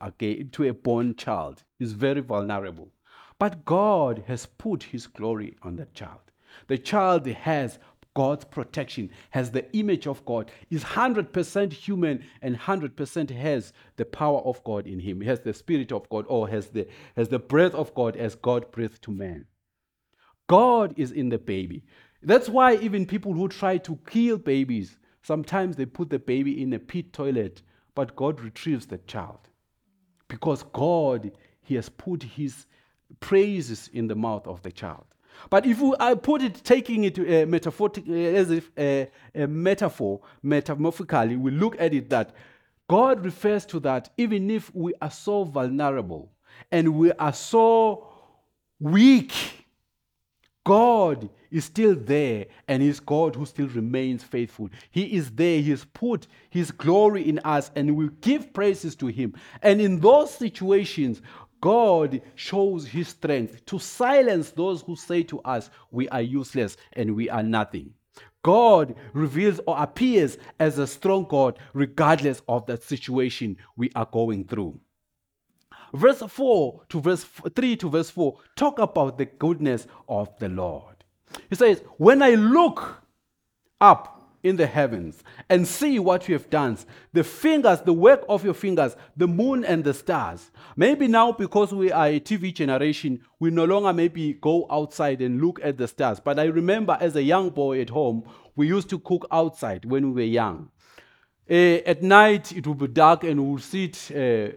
okay, 0.03 0.43
to 0.43 0.67
a 0.67 0.73
born 0.73 1.15
child. 1.15 1.63
He's 1.77 1.93
very 1.93 2.21
vulnerable. 2.21 2.89
But 3.37 3.65
God 3.65 4.23
has 4.27 4.45
put 4.45 4.83
his 4.83 5.07
glory 5.07 5.55
on 5.63 5.75
that 5.77 5.93
child. 5.93 6.19
The 6.67 6.77
child 6.77 7.25
has 7.27 7.79
God's 8.15 8.43
protection, 8.43 9.11
has 9.29 9.51
the 9.51 9.71
image 9.75 10.07
of 10.07 10.25
God, 10.25 10.51
is 10.69 10.83
100% 10.83 11.71
human 11.71 12.25
and 12.41 12.57
100% 12.57 13.29
has 13.29 13.71
the 13.95 14.05
power 14.05 14.39
of 14.41 14.63
God 14.63 14.87
in 14.87 14.99
him. 14.99 15.21
He 15.21 15.27
has 15.27 15.39
the 15.39 15.53
spirit 15.53 15.91
of 15.91 16.09
God 16.09 16.25
or 16.27 16.49
has 16.49 16.67
the, 16.67 16.87
has 17.15 17.29
the 17.29 17.39
breath 17.39 17.73
of 17.73 17.93
God 17.93 18.17
as 18.17 18.35
God 18.35 18.71
breathed 18.71 19.01
to 19.03 19.11
man. 19.11 19.45
God 20.47 20.95
is 20.97 21.11
in 21.11 21.29
the 21.29 21.37
baby. 21.37 21.83
That's 22.21 22.49
why 22.49 22.75
even 22.75 23.05
people 23.05 23.33
who 23.33 23.47
try 23.47 23.77
to 23.77 23.97
kill 24.07 24.37
babies, 24.37 24.97
sometimes 25.23 25.75
they 25.75 25.85
put 25.85 26.09
the 26.09 26.19
baby 26.19 26.61
in 26.61 26.73
a 26.73 26.79
pit 26.79 27.13
toilet, 27.13 27.61
but 27.95 28.15
God 28.15 28.41
retrieves 28.41 28.85
the 28.85 28.97
child. 28.99 29.39
Because 30.27 30.63
God, 30.73 31.31
He 31.61 31.75
has 31.75 31.89
put 31.89 32.23
His 32.23 32.65
praises 33.19 33.89
in 33.93 34.07
the 34.07 34.15
mouth 34.15 34.47
of 34.47 34.61
the 34.61 34.71
child. 34.71 35.05
But 35.49 35.65
if 35.65 35.81
I 35.99 36.15
put 36.15 36.41
it, 36.41 36.61
taking 36.63 37.05
it 37.05 37.17
uh, 37.17 37.45
metaphoric, 37.45 38.03
uh, 38.07 38.11
as 38.11 38.51
if 38.51 38.71
uh, 38.77 39.05
a 39.33 39.47
metaphor, 39.47 40.19
metamorphically, 40.43 41.37
we 41.37 41.51
look 41.51 41.79
at 41.79 41.93
it 41.93 42.09
that 42.09 42.33
God 42.87 43.23
refers 43.23 43.65
to 43.67 43.79
that 43.81 44.09
even 44.17 44.49
if 44.49 44.73
we 44.75 44.93
are 45.01 45.11
so 45.11 45.43
vulnerable 45.43 46.31
and 46.71 46.95
we 46.95 47.11
are 47.13 47.33
so 47.33 48.07
weak, 48.79 49.31
God 50.69 51.31
is 51.49 51.65
still 51.65 51.95
there 51.95 52.45
and 52.67 52.83
He's 52.83 52.99
God 52.99 53.35
who 53.35 53.47
still 53.47 53.69
remains 53.69 54.21
faithful. 54.21 54.69
He 54.91 55.15
is 55.15 55.31
there. 55.31 55.59
He 55.59 55.71
has 55.71 55.83
put 55.83 56.27
His 56.51 56.69
glory 56.69 57.27
in 57.27 57.39
us 57.39 57.71
and 57.75 57.95
we 57.95 58.09
give 58.21 58.53
praises 58.53 58.95
to 58.97 59.07
Him. 59.07 59.33
And 59.63 59.81
in 59.81 59.99
those 59.99 60.31
situations, 60.31 61.23
God 61.59 62.21
shows 62.35 62.85
His 62.85 63.07
strength 63.07 63.65
to 63.65 63.79
silence 63.79 64.51
those 64.51 64.83
who 64.83 64.95
say 64.95 65.23
to 65.23 65.39
us, 65.39 65.71
we 65.89 66.07
are 66.09 66.21
useless 66.21 66.77
and 66.93 67.15
we 67.15 67.31
are 67.31 67.41
nothing. 67.41 67.91
God 68.43 68.93
reveals 69.13 69.59
or 69.65 69.75
appears 69.81 70.37
as 70.59 70.77
a 70.77 70.85
strong 70.85 71.25
God 71.27 71.57
regardless 71.73 72.43
of 72.47 72.67
the 72.67 72.77
situation 72.77 73.57
we 73.75 73.89
are 73.95 74.07
going 74.11 74.45
through. 74.45 74.79
Verse 75.93 76.23
4 76.27 76.81
to 76.89 77.01
verse 77.01 77.23
3 77.23 77.75
to 77.77 77.89
verse 77.89 78.09
4 78.09 78.37
talk 78.55 78.79
about 78.79 79.17
the 79.17 79.25
goodness 79.25 79.87
of 80.07 80.29
the 80.39 80.49
Lord. 80.49 81.03
He 81.49 81.55
says, 81.55 81.81
When 81.97 82.21
I 82.21 82.31
look 82.31 83.03
up, 83.81 84.19
in 84.43 84.55
the 84.55 84.67
heavens 84.67 85.23
and 85.49 85.67
see 85.67 85.99
what 85.99 86.27
you 86.27 86.33
have 86.33 86.49
done. 86.49 86.77
The 87.13 87.23
fingers, 87.23 87.81
the 87.81 87.93
work 87.93 88.23
of 88.29 88.43
your 88.43 88.53
fingers, 88.53 88.95
the 89.17 89.27
moon 89.27 89.65
and 89.65 89.83
the 89.83 89.93
stars. 89.93 90.51
Maybe 90.75 91.07
now, 91.07 91.31
because 91.31 91.73
we 91.73 91.91
are 91.91 92.07
a 92.07 92.19
TV 92.19 92.53
generation, 92.53 93.21
we 93.39 93.51
no 93.51 93.65
longer 93.65 93.93
maybe 93.93 94.33
go 94.33 94.65
outside 94.69 95.21
and 95.21 95.41
look 95.41 95.59
at 95.63 95.77
the 95.77 95.87
stars. 95.87 96.19
But 96.19 96.39
I 96.39 96.45
remember 96.45 96.97
as 96.99 97.15
a 97.15 97.23
young 97.23 97.49
boy 97.49 97.81
at 97.81 97.89
home, 97.89 98.23
we 98.55 98.67
used 98.67 98.89
to 98.89 98.99
cook 98.99 99.27
outside 99.31 99.85
when 99.85 100.13
we 100.13 100.21
were 100.21 100.27
young. 100.27 100.69
Uh, 101.49 101.81
at 101.85 102.03
night, 102.03 102.51
it 102.51 102.65
would 102.67 102.77
be 102.77 102.87
dark 102.87 103.23
and 103.23 103.41
we 103.43 103.51
would 103.53 103.63
sit 103.63 104.11
uh, 104.11 104.55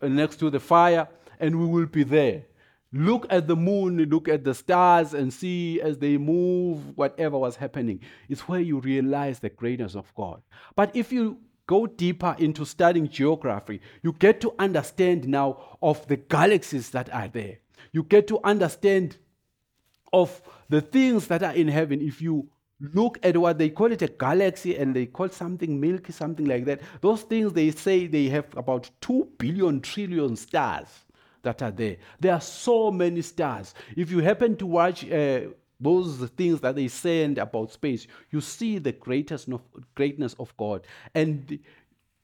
Uh, 0.00 0.08
next 0.08 0.36
to 0.36 0.50
the 0.50 0.60
fire 0.60 1.08
and 1.40 1.58
we 1.58 1.66
will 1.66 1.86
be 1.86 2.04
there 2.04 2.44
look 2.92 3.26
at 3.30 3.46
the 3.46 3.56
moon, 3.56 3.96
look 4.10 4.28
at 4.28 4.44
the 4.44 4.54
stars, 4.54 5.14
and 5.14 5.32
see 5.32 5.80
as 5.80 5.98
they 5.98 6.16
move 6.18 6.96
whatever 6.96 7.38
was 7.38 7.56
happening. 7.56 8.00
It's 8.28 8.42
where 8.42 8.60
you 8.60 8.80
realize 8.80 9.38
the 9.38 9.48
greatness 9.48 9.94
of 9.94 10.14
God. 10.14 10.42
But 10.76 10.94
if 10.94 11.12
you 11.12 11.38
go 11.66 11.86
deeper 11.86 12.36
into 12.38 12.66
studying 12.66 13.08
geography, 13.08 13.80
you 14.02 14.12
get 14.12 14.40
to 14.42 14.54
understand 14.58 15.26
now 15.26 15.78
of 15.82 16.06
the 16.06 16.16
galaxies 16.16 16.90
that 16.90 17.12
are 17.12 17.28
there. 17.28 17.58
You 17.92 18.02
get 18.02 18.26
to 18.28 18.40
understand 18.44 19.16
of 20.12 20.42
the 20.68 20.82
things 20.82 21.28
that 21.28 21.42
are 21.42 21.54
in 21.54 21.68
heaven. 21.68 22.02
If 22.02 22.20
you 22.20 22.48
look 22.94 23.18
at 23.22 23.36
what 23.36 23.58
they 23.58 23.70
call 23.70 23.92
it 23.92 24.02
a 24.02 24.08
galaxy 24.08 24.76
and 24.76 24.94
they 24.94 25.06
call 25.06 25.28
something 25.28 25.80
milky, 25.80 26.12
something 26.12 26.46
like 26.46 26.64
that, 26.64 26.80
those 27.00 27.22
things 27.22 27.52
they 27.52 27.70
say 27.70 28.06
they 28.06 28.28
have 28.28 28.46
about 28.56 28.90
2 29.00 29.28
billion 29.38 29.80
trillion 29.80 30.36
stars 30.36 30.88
that 31.42 31.62
are 31.62 31.70
there. 31.70 31.96
There 32.20 32.32
are 32.32 32.40
so 32.40 32.90
many 32.90 33.22
stars. 33.22 33.74
If 33.96 34.10
you 34.10 34.18
happen 34.18 34.56
to 34.56 34.66
watch 34.66 35.08
uh, 35.10 35.42
those 35.80 36.30
things 36.36 36.60
that 36.60 36.76
they 36.76 36.88
send 36.88 37.38
about 37.38 37.72
space, 37.72 38.06
you 38.30 38.40
see 38.40 38.78
the 38.78 38.92
greatest 38.92 39.48
of, 39.48 39.62
greatness 39.94 40.34
of 40.38 40.56
God. 40.56 40.86
And 41.14 41.58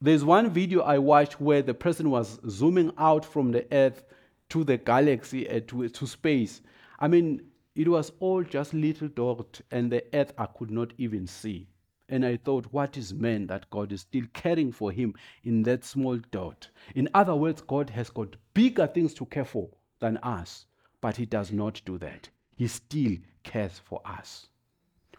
there's 0.00 0.24
one 0.24 0.50
video 0.50 0.82
I 0.82 0.98
watched 0.98 1.40
where 1.40 1.62
the 1.62 1.74
person 1.74 2.10
was 2.10 2.38
zooming 2.48 2.92
out 2.98 3.24
from 3.24 3.52
the 3.52 3.66
Earth 3.72 4.04
to 4.50 4.64
the 4.64 4.76
galaxy, 4.76 5.48
uh, 5.48 5.60
to, 5.66 5.88
to 5.88 6.06
space. 6.06 6.62
I 7.00 7.08
mean, 7.08 7.42
it 7.78 7.86
was 7.86 8.10
all 8.18 8.42
just 8.42 8.74
little 8.74 9.06
dot, 9.06 9.60
and 9.70 9.92
the 9.92 10.02
Earth 10.12 10.32
I 10.36 10.46
could 10.46 10.72
not 10.72 10.92
even 10.98 11.28
see. 11.28 11.68
And 12.08 12.26
I 12.26 12.36
thought, 12.36 12.66
what 12.72 12.96
is 12.96 13.14
man 13.14 13.46
that 13.46 13.70
God 13.70 13.92
is 13.92 14.00
still 14.00 14.24
caring 14.32 14.72
for 14.72 14.90
him 14.90 15.14
in 15.44 15.62
that 15.62 15.84
small 15.84 16.18
dot? 16.32 16.66
In 16.96 17.08
other 17.14 17.36
words, 17.36 17.62
God 17.62 17.88
has 17.90 18.10
got 18.10 18.34
bigger 18.52 18.88
things 18.88 19.14
to 19.14 19.26
care 19.26 19.44
for 19.44 19.68
than 20.00 20.16
us, 20.24 20.66
but 21.00 21.16
he 21.16 21.24
does 21.24 21.52
not 21.52 21.80
do 21.84 21.98
that. 21.98 22.28
He 22.56 22.66
still 22.66 23.12
cares 23.44 23.78
for 23.78 24.00
us. 24.04 24.48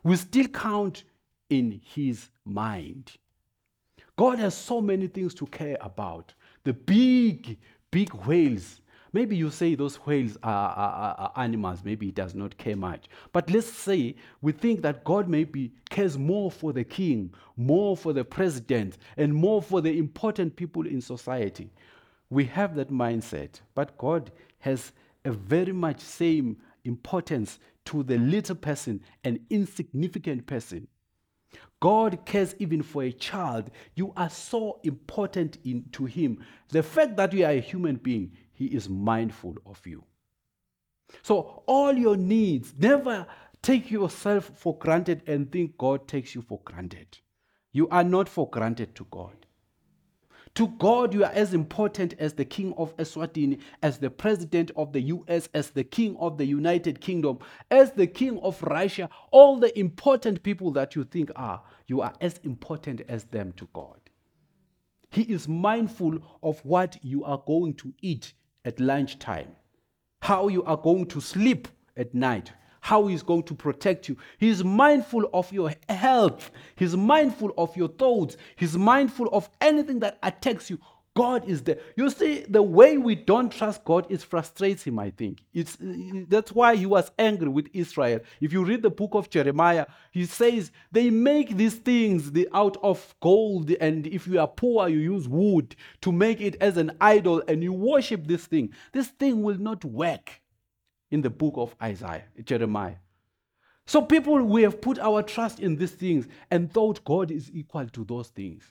We 0.04 0.18
still 0.18 0.50
count 0.50 1.06
in 1.50 1.80
his 1.82 2.28
mind. 2.44 3.14
God 4.18 4.38
has 4.40 4.54
so 4.54 4.82
many 4.82 5.08
things 5.08 5.34
to 5.36 5.46
care 5.46 5.78
about. 5.80 6.34
The 6.66 6.74
big, 6.74 7.58
big 7.90 8.14
whales 8.14 8.82
Maybe 9.12 9.36
you 9.36 9.50
say 9.50 9.76
those 9.76 9.96
whales 9.96 10.38
are, 10.44 10.70
are, 10.70 11.16
are, 11.18 11.32
animals, 11.38 11.84
maybe 11.84 12.08
he 12.08 12.12
does 12.12 12.36
not 12.36 12.58
care 12.58 12.76
much. 12.76 13.06
But 13.34 13.50
let's 13.50 13.72
say 13.72 14.16
we 14.42 14.52
think 14.52 14.82
that 14.82 15.04
God 15.04 15.28
maybe 15.28 15.72
cares 15.90 16.18
more 16.18 16.52
for 16.52 16.74
the 16.74 16.84
king, 16.84 17.34
more 17.58 17.98
for 17.98 18.14
the 18.14 18.24
president, 18.24 18.98
and 19.18 19.34
more 19.34 19.62
for 19.62 19.82
the 19.82 19.98
important 19.98 20.56
people 20.56 20.86
in 20.86 21.02
society. 21.02 21.72
We 22.30 22.46
have 22.46 22.76
that 22.76 22.92
mindset, 22.92 23.62
but 23.74 23.98
God 23.98 24.32
has 24.60 24.92
a 25.26 25.32
very 25.32 25.74
much 25.74 26.00
same 26.00 26.58
importance 26.84 27.60
to 27.86 28.04
the 28.04 28.18
little 28.18 28.56
person, 28.56 29.02
an 29.24 29.40
insignificant 29.50 30.46
person. 30.46 30.88
God 31.80 32.20
cares 32.26 32.56
even 32.60 32.84
for 32.84 33.04
a 33.04 33.12
child. 33.12 33.72
You 33.96 34.14
are 34.18 34.30
so 34.30 34.80
important 34.84 35.58
in, 35.64 35.86
to 35.94 36.06
Him. 36.06 36.44
The 36.70 36.84
fact 36.84 37.16
that 37.18 37.34
you 37.34 37.46
are 37.46 37.52
a 37.52 37.62
human 37.62 37.96
being, 37.96 38.34
he 38.60 38.66
is 38.66 38.90
mindful 38.90 39.56
of 39.66 39.88
you. 39.88 40.04
So, 41.24 41.64
all 41.66 41.94
your 41.94 42.18
needs, 42.18 42.74
never 42.78 43.26
take 43.62 43.90
yourself 43.90 44.52
for 44.54 44.78
granted 44.78 45.24
and 45.28 45.50
think 45.50 45.78
God 45.78 46.10
takes 46.10 46.36
you 46.36 46.42
for 46.42 46.60
granted. 46.66 47.20
You 47.72 47.88
are 47.88 48.04
not 48.04 48.28
for 48.28 48.50
granted 48.50 48.96
to 48.96 49.08
God. 49.10 49.46
To 50.56 50.68
God, 50.68 51.14
you 51.14 51.24
are 51.24 51.32
as 51.32 51.54
important 51.54 52.16
as 52.20 52.34
the 52.34 52.44
king 52.44 52.74
of 52.78 52.98
Eswatini, 52.98 53.62
as 53.82 53.98
the 53.98 54.10
president 54.10 54.72
of 54.76 54.92
the 54.92 55.02
US, 55.04 55.48
as 55.54 55.70
the 55.70 55.86
king 55.86 56.18
of 56.18 56.38
the 56.38 56.46
United 56.46 57.00
Kingdom, 57.00 57.40
as 57.72 57.94
the 57.94 58.08
king 58.08 58.40
of 58.40 58.62
Russia. 58.62 59.10
All 59.32 59.58
the 59.58 59.78
important 59.80 60.44
people 60.44 60.72
that 60.72 60.98
you 60.98 61.06
think 61.06 61.32
are, 61.38 61.62
you 61.88 62.02
are 62.02 62.14
as 62.20 62.40
important 62.40 63.04
as 63.08 63.24
them 63.24 63.54
to 63.54 63.70
God. 63.72 64.02
He 65.12 65.22
is 65.22 65.48
mindful 65.48 66.20
of 66.44 66.60
what 66.66 66.98
you 67.02 67.24
are 67.24 67.42
going 67.48 67.76
to 67.76 67.94
eat 68.02 68.34
at 68.70 68.80
lunchtime, 68.80 69.52
how 70.22 70.48
you 70.48 70.64
are 70.64 70.78
going 70.78 71.08
to 71.08 71.20
sleep 71.20 71.68
at 71.98 72.14
night, 72.14 72.54
how 72.82 73.08
he's 73.08 73.24
going 73.24 73.42
to 73.42 73.56
protect 73.56 74.08
you. 74.08 74.16
He's 74.38 74.64
mindful 74.64 75.28
of 75.34 75.52
your 75.52 75.74
health, 75.90 76.52
he's 76.76 76.96
mindful 76.96 77.52
of 77.58 77.76
your 77.76 77.88
thoughts, 77.88 78.38
he's 78.56 78.78
mindful 78.78 79.28
of 79.34 79.50
anything 79.60 80.00
that 80.02 80.20
attacks 80.22 80.70
you. 80.70 80.78
God 81.16 81.48
is 81.50 81.64
there. 81.64 81.80
You 81.96 82.10
see, 82.10 82.46
the 82.48 82.62
way 82.62 82.98
we 82.98 83.16
don't 83.16 83.52
trust 83.52 83.84
God 83.84 84.06
is 84.10 84.24
frustrates 84.24 84.84
him, 84.84 85.00
I 85.00 85.10
think. 85.10 85.44
It's, 85.54 85.78
that's 86.28 86.52
why 86.52 86.76
he 86.76 86.86
was 86.86 87.12
angry 87.20 87.50
with 87.50 87.68
Israel. 87.74 88.20
If 88.40 88.54
you 88.54 88.64
read 88.64 88.84
the 88.84 88.90
book 88.90 89.12
of 89.14 89.30
Jeremiah, 89.30 89.88
he 90.12 90.26
says 90.26 90.72
they 90.92 91.10
make 91.10 91.58
these 91.58 91.76
things 91.76 92.32
out 92.54 92.78
of 92.84 93.16
gold, 93.22 93.72
and 93.82 94.08
if 94.08 94.28
you 94.28 94.40
are 94.40 94.48
poor, 94.48 94.88
you 94.88 95.00
use 95.00 95.28
wood 95.28 95.76
to 96.02 96.12
make 96.12 96.40
it 96.42 96.56
as 96.62 96.78
an 96.78 96.92
idol, 97.02 97.44
and 97.48 97.64
you 97.64 97.74
worship 97.74 98.26
this 98.28 98.46
thing. 98.46 98.74
This 98.94 99.08
thing 99.08 99.44
will 99.44 99.58
not 99.58 99.84
work 99.84 100.42
in 101.12 101.22
the 101.22 101.30
book 101.30 101.56
of 101.58 101.76
Isaiah, 101.82 102.26
Jeremiah. 102.44 102.96
So 103.86 104.04
people, 104.04 104.42
we 104.44 104.62
have 104.62 104.80
put 104.80 105.00
our 105.00 105.24
trust 105.24 105.60
in 105.60 105.76
these 105.76 105.92
things 105.92 106.28
and 106.52 106.72
thought 106.72 107.04
God 107.04 107.32
is 107.32 107.50
equal 107.52 107.88
to 107.90 108.06
those 108.06 108.28
things. 108.28 108.64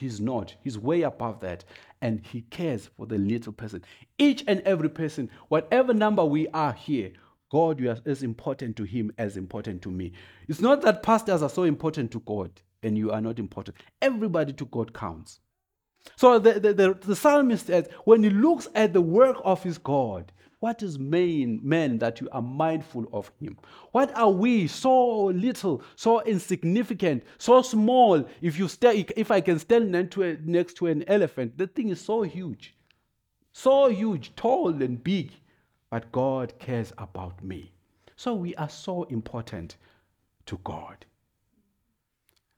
He's 0.00 0.18
not. 0.18 0.54
He's 0.64 0.78
way 0.78 1.02
above 1.02 1.40
that. 1.40 1.62
And 2.00 2.24
he 2.24 2.40
cares 2.40 2.88
for 2.96 3.04
the 3.04 3.18
little 3.18 3.52
person. 3.52 3.84
Each 4.16 4.42
and 4.48 4.62
every 4.62 4.88
person, 4.88 5.28
whatever 5.48 5.92
number 5.92 6.24
we 6.24 6.48
are 6.48 6.72
here, 6.72 7.12
God 7.50 7.78
you 7.78 7.90
are 7.90 7.98
as 8.06 8.22
important 8.22 8.76
to 8.76 8.84
him 8.84 9.12
as 9.18 9.36
important 9.36 9.82
to 9.82 9.90
me. 9.90 10.12
It's 10.48 10.62
not 10.62 10.80
that 10.82 11.02
pastors 11.02 11.42
are 11.42 11.50
so 11.50 11.64
important 11.64 12.12
to 12.12 12.20
God 12.20 12.50
and 12.82 12.96
you 12.96 13.10
are 13.10 13.20
not 13.20 13.38
important. 13.38 13.76
Everybody 14.00 14.54
to 14.54 14.64
God 14.64 14.94
counts. 14.94 15.40
So 16.16 16.38
the, 16.38 16.54
the, 16.54 16.72
the, 16.72 16.94
the 16.94 17.14
psalmist 17.14 17.66
says, 17.66 17.86
when 18.06 18.22
he 18.22 18.30
looks 18.30 18.68
at 18.74 18.94
the 18.94 19.02
work 19.02 19.36
of 19.44 19.62
his 19.62 19.76
God, 19.76 20.32
what 20.60 20.82
is 20.82 20.98
man, 20.98 21.58
man 21.62 21.98
that 21.98 22.20
you 22.20 22.28
are 22.32 22.42
mindful 22.42 23.06
of 23.12 23.32
him? 23.40 23.56
What 23.92 24.14
are 24.16 24.30
we 24.30 24.66
so 24.66 25.24
little, 25.24 25.82
so 25.96 26.20
insignificant, 26.20 27.24
so 27.38 27.62
small? 27.62 28.24
If 28.42 28.58
you 28.58 28.68
stay, 28.68 29.06
if 29.16 29.30
I 29.30 29.40
can 29.40 29.58
stand 29.58 29.90
next 29.90 30.12
to, 30.12 30.22
a, 30.22 30.36
next 30.44 30.74
to 30.74 30.86
an 30.86 31.02
elephant, 31.08 31.56
the 31.56 31.66
thing 31.66 31.88
is 31.88 32.00
so 32.00 32.22
huge, 32.22 32.74
so 33.52 33.88
huge, 33.88 34.36
tall 34.36 34.82
and 34.82 35.02
big, 35.02 35.30
but 35.90 36.12
God 36.12 36.52
cares 36.58 36.92
about 36.98 37.42
me. 37.42 37.72
So 38.16 38.34
we 38.34 38.54
are 38.56 38.68
so 38.68 39.04
important 39.04 39.76
to 40.44 40.60
God 40.62 41.06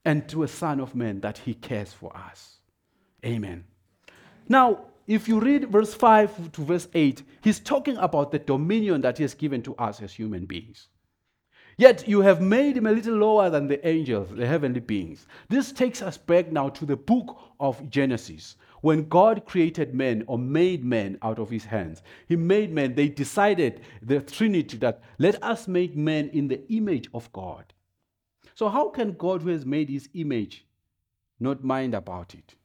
and 0.03 0.27
to 0.27 0.43
a 0.43 0.47
Son 0.49 0.81
of 0.81 0.93
Man 0.93 1.21
that 1.21 1.37
He 1.37 1.53
cares 1.53 1.93
for 1.93 2.15
us. 2.17 2.57
Amen. 3.25 3.63
Now, 4.49 4.87
if 5.07 5.27
you 5.27 5.39
read 5.39 5.69
verse 5.69 5.93
5 5.93 6.51
to 6.53 6.63
verse 6.63 6.87
8, 6.93 7.23
he's 7.41 7.59
talking 7.59 7.97
about 7.97 8.31
the 8.31 8.39
dominion 8.39 9.01
that 9.01 9.17
he 9.17 9.23
has 9.23 9.33
given 9.33 9.61
to 9.63 9.75
us 9.75 10.01
as 10.01 10.13
human 10.13 10.45
beings. 10.45 10.87
Yet 11.77 12.07
you 12.07 12.21
have 12.21 12.39
made 12.41 12.77
him 12.77 12.85
a 12.85 12.91
little 12.91 13.15
lower 13.15 13.49
than 13.49 13.67
the 13.67 13.85
angels, 13.87 14.29
the 14.29 14.45
heavenly 14.45 14.79
beings. 14.79 15.27
This 15.49 15.71
takes 15.71 16.01
us 16.01 16.17
back 16.17 16.51
now 16.51 16.69
to 16.69 16.85
the 16.85 16.95
book 16.95 17.37
of 17.59 17.89
Genesis. 17.89 18.55
When 18.81 19.09
God 19.09 19.45
created 19.45 19.95
man 19.95 20.23
or 20.27 20.37
made 20.37 20.83
man 20.85 21.17
out 21.21 21.39
of 21.39 21.49
his 21.49 21.65
hands, 21.65 22.03
he 22.27 22.35
made 22.35 22.71
man. 22.71 22.95
They 22.95 23.07
decided, 23.07 23.81
the 24.01 24.21
Trinity, 24.21 24.77
that 24.77 25.01
let 25.17 25.41
us 25.41 25.67
make 25.67 25.95
man 25.95 26.29
in 26.29 26.47
the 26.47 26.61
image 26.71 27.09
of 27.13 27.31
God. 27.31 27.73
So, 28.55 28.69
how 28.69 28.89
can 28.89 29.13
God, 29.13 29.41
who 29.41 29.49
has 29.49 29.65
made 29.65 29.89
his 29.89 30.09
image, 30.13 30.65
not 31.39 31.63
mind 31.63 31.95
about 31.95 32.35
it? 32.35 32.55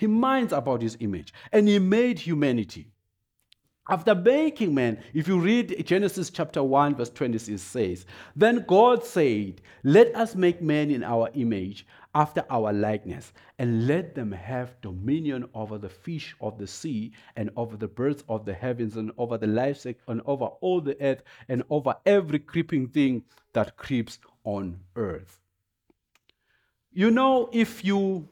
He 0.00 0.06
minds 0.06 0.54
about 0.54 0.80
his 0.80 0.96
image. 1.00 1.34
And 1.52 1.68
he 1.68 1.78
made 1.78 2.18
humanity. 2.18 2.86
After 3.86 4.14
making 4.14 4.74
man, 4.74 5.02
if 5.12 5.28
you 5.28 5.38
read 5.38 5.84
Genesis 5.84 6.30
chapter 6.30 6.62
1, 6.62 6.94
verse 6.94 7.10
26 7.10 7.60
says, 7.60 8.06
Then 8.34 8.64
God 8.66 9.04
said, 9.04 9.60
Let 9.84 10.16
us 10.16 10.34
make 10.34 10.62
man 10.62 10.90
in 10.90 11.04
our 11.04 11.28
image, 11.34 11.86
after 12.14 12.46
our 12.48 12.72
likeness, 12.72 13.34
and 13.58 13.86
let 13.86 14.14
them 14.14 14.32
have 14.32 14.80
dominion 14.80 15.46
over 15.52 15.76
the 15.76 15.90
fish 15.90 16.34
of 16.40 16.56
the 16.56 16.66
sea, 16.66 17.12
and 17.36 17.50
over 17.56 17.76
the 17.76 17.88
birds 17.88 18.24
of 18.26 18.46
the 18.46 18.54
heavens, 18.54 18.96
and 18.96 19.12
over 19.18 19.36
the 19.36 19.48
livestock, 19.48 19.96
and 20.08 20.22
over 20.24 20.46
all 20.46 20.80
the 20.80 20.96
earth, 21.02 21.22
and 21.50 21.62
over 21.68 21.94
every 22.06 22.38
creeping 22.38 22.88
thing 22.88 23.22
that 23.52 23.76
creeps 23.76 24.18
on 24.44 24.80
earth. 24.96 25.40
You 26.90 27.10
know, 27.10 27.50
if 27.52 27.84
you 27.84 28.26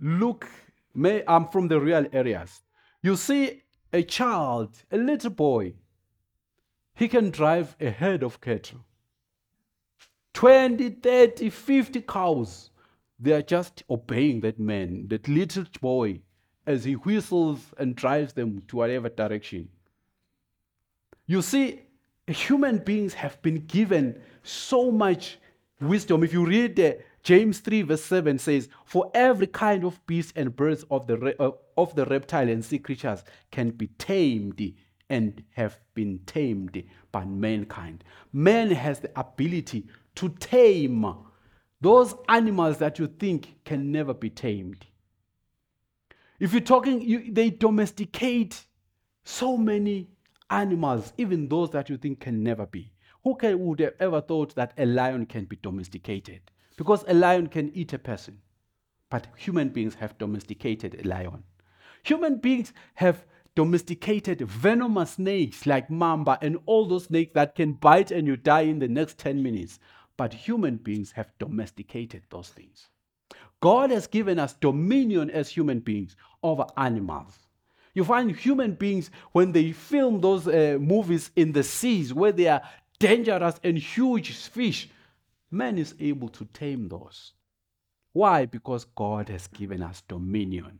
look, 0.00 0.48
may, 0.94 1.22
I'm 1.26 1.48
from 1.48 1.68
the 1.68 1.80
real 1.80 2.06
areas, 2.12 2.62
you 3.02 3.16
see 3.16 3.62
a 3.92 4.02
child, 4.02 4.76
a 4.90 4.96
little 4.96 5.30
boy, 5.30 5.74
he 6.94 7.08
can 7.08 7.30
drive 7.30 7.76
a 7.80 7.90
herd 7.90 8.22
of 8.22 8.40
cattle. 8.40 8.84
20, 10.34 10.90
30, 10.90 11.50
50 11.50 12.02
cows. 12.02 12.70
They 13.18 13.32
are 13.32 13.42
just 13.42 13.82
obeying 13.90 14.40
that 14.40 14.58
man, 14.58 15.08
that 15.08 15.28
little 15.28 15.64
boy, 15.80 16.20
as 16.66 16.84
he 16.84 16.94
whistles 16.94 17.60
and 17.78 17.96
drives 17.96 18.32
them 18.32 18.62
to 18.68 18.76
whatever 18.76 19.08
direction. 19.08 19.68
You 21.26 21.42
see, 21.42 21.82
human 22.26 22.78
beings 22.78 23.14
have 23.14 23.40
been 23.42 23.66
given 23.66 24.20
so 24.42 24.90
much 24.90 25.38
wisdom. 25.80 26.22
If 26.24 26.32
you 26.32 26.46
read 26.46 26.78
uh, 26.78 26.92
James 27.22 27.60
3, 27.60 27.82
verse 27.82 28.04
7 28.04 28.38
says, 28.38 28.68
For 28.84 29.10
every 29.14 29.46
kind 29.46 29.84
of 29.84 30.04
beast 30.06 30.32
and 30.36 30.54
birds 30.56 30.84
of 30.90 31.06
the, 31.06 31.36
uh, 31.40 31.50
of 31.76 31.94
the 31.94 32.06
reptile 32.06 32.48
and 32.48 32.64
sea 32.64 32.78
creatures 32.78 33.24
can 33.50 33.70
be 33.70 33.88
tamed 33.98 34.74
and 35.10 35.42
have 35.50 35.78
been 35.94 36.20
tamed 36.24 36.82
by 37.12 37.24
mankind. 37.24 38.04
Man 38.32 38.70
has 38.70 39.00
the 39.00 39.10
ability 39.18 39.86
to 40.14 40.28
tame 40.40 41.14
those 41.80 42.14
animals 42.28 42.78
that 42.78 42.98
you 42.98 43.06
think 43.06 43.64
can 43.64 43.90
never 43.90 44.14
be 44.14 44.30
tamed. 44.30 44.86
If 46.38 46.52
you're 46.52 46.60
talking, 46.62 47.02
you, 47.02 47.32
they 47.32 47.50
domesticate 47.50 48.64
so 49.24 49.56
many 49.56 50.08
animals, 50.48 51.12
even 51.18 51.48
those 51.48 51.70
that 51.70 51.90
you 51.90 51.96
think 51.96 52.20
can 52.20 52.42
never 52.42 52.66
be. 52.66 52.92
Who 53.24 53.34
can, 53.36 53.58
would 53.66 53.80
have 53.80 53.94
ever 54.00 54.20
thought 54.20 54.54
that 54.54 54.72
a 54.78 54.86
lion 54.86 55.26
can 55.26 55.44
be 55.44 55.56
domesticated? 55.56 56.49
Because 56.80 57.04
a 57.06 57.12
lion 57.12 57.48
can 57.48 57.70
eat 57.74 57.92
a 57.92 57.98
person. 57.98 58.38
But 59.10 59.26
human 59.36 59.68
beings 59.68 59.96
have 59.96 60.16
domesticated 60.16 60.98
a 60.98 61.06
lion. 61.06 61.42
Human 62.04 62.38
beings 62.38 62.72
have 62.94 63.26
domesticated 63.54 64.40
venomous 64.40 65.10
snakes 65.10 65.66
like 65.66 65.90
mamba 65.90 66.38
and 66.40 66.56
all 66.64 66.88
those 66.88 67.04
snakes 67.04 67.34
that 67.34 67.54
can 67.54 67.74
bite 67.74 68.10
and 68.10 68.26
you 68.26 68.34
die 68.34 68.62
in 68.62 68.78
the 68.78 68.88
next 68.88 69.18
10 69.18 69.42
minutes. 69.42 69.78
But 70.16 70.32
human 70.32 70.76
beings 70.78 71.12
have 71.12 71.30
domesticated 71.38 72.22
those 72.30 72.48
things. 72.48 72.88
God 73.60 73.90
has 73.90 74.06
given 74.06 74.38
us 74.38 74.54
dominion 74.54 75.28
as 75.28 75.50
human 75.50 75.80
beings 75.80 76.16
over 76.42 76.64
animals. 76.78 77.40
You 77.92 78.04
find 78.04 78.34
human 78.34 78.72
beings, 78.72 79.10
when 79.32 79.52
they 79.52 79.72
film 79.72 80.22
those 80.22 80.48
uh, 80.48 80.78
movies 80.80 81.30
in 81.36 81.52
the 81.52 81.62
seas 81.62 82.14
where 82.14 82.32
they 82.32 82.48
are 82.48 82.62
dangerous 82.98 83.60
and 83.62 83.76
huge 83.76 84.34
fish, 84.34 84.88
man 85.50 85.78
is 85.78 85.94
able 86.00 86.28
to 86.28 86.44
tame 86.46 86.88
those. 86.88 87.32
Why? 88.12 88.46
Because 88.46 88.86
God 88.96 89.28
has 89.28 89.46
given 89.48 89.82
us 89.82 90.02
dominion 90.08 90.78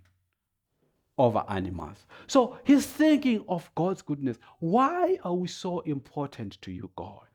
over 1.18 1.44
animals. 1.48 2.06
So 2.26 2.59
he's 2.64 2.87
thinking 2.87 3.44
of 3.48 3.70
God's 3.74 4.02
goodness. 4.02 4.38
Why 4.59 5.18
are 5.22 5.35
we 5.35 5.48
so 5.48 5.80
important 5.80 6.61
to 6.62 6.72
you, 6.72 6.90
God? 6.96 7.26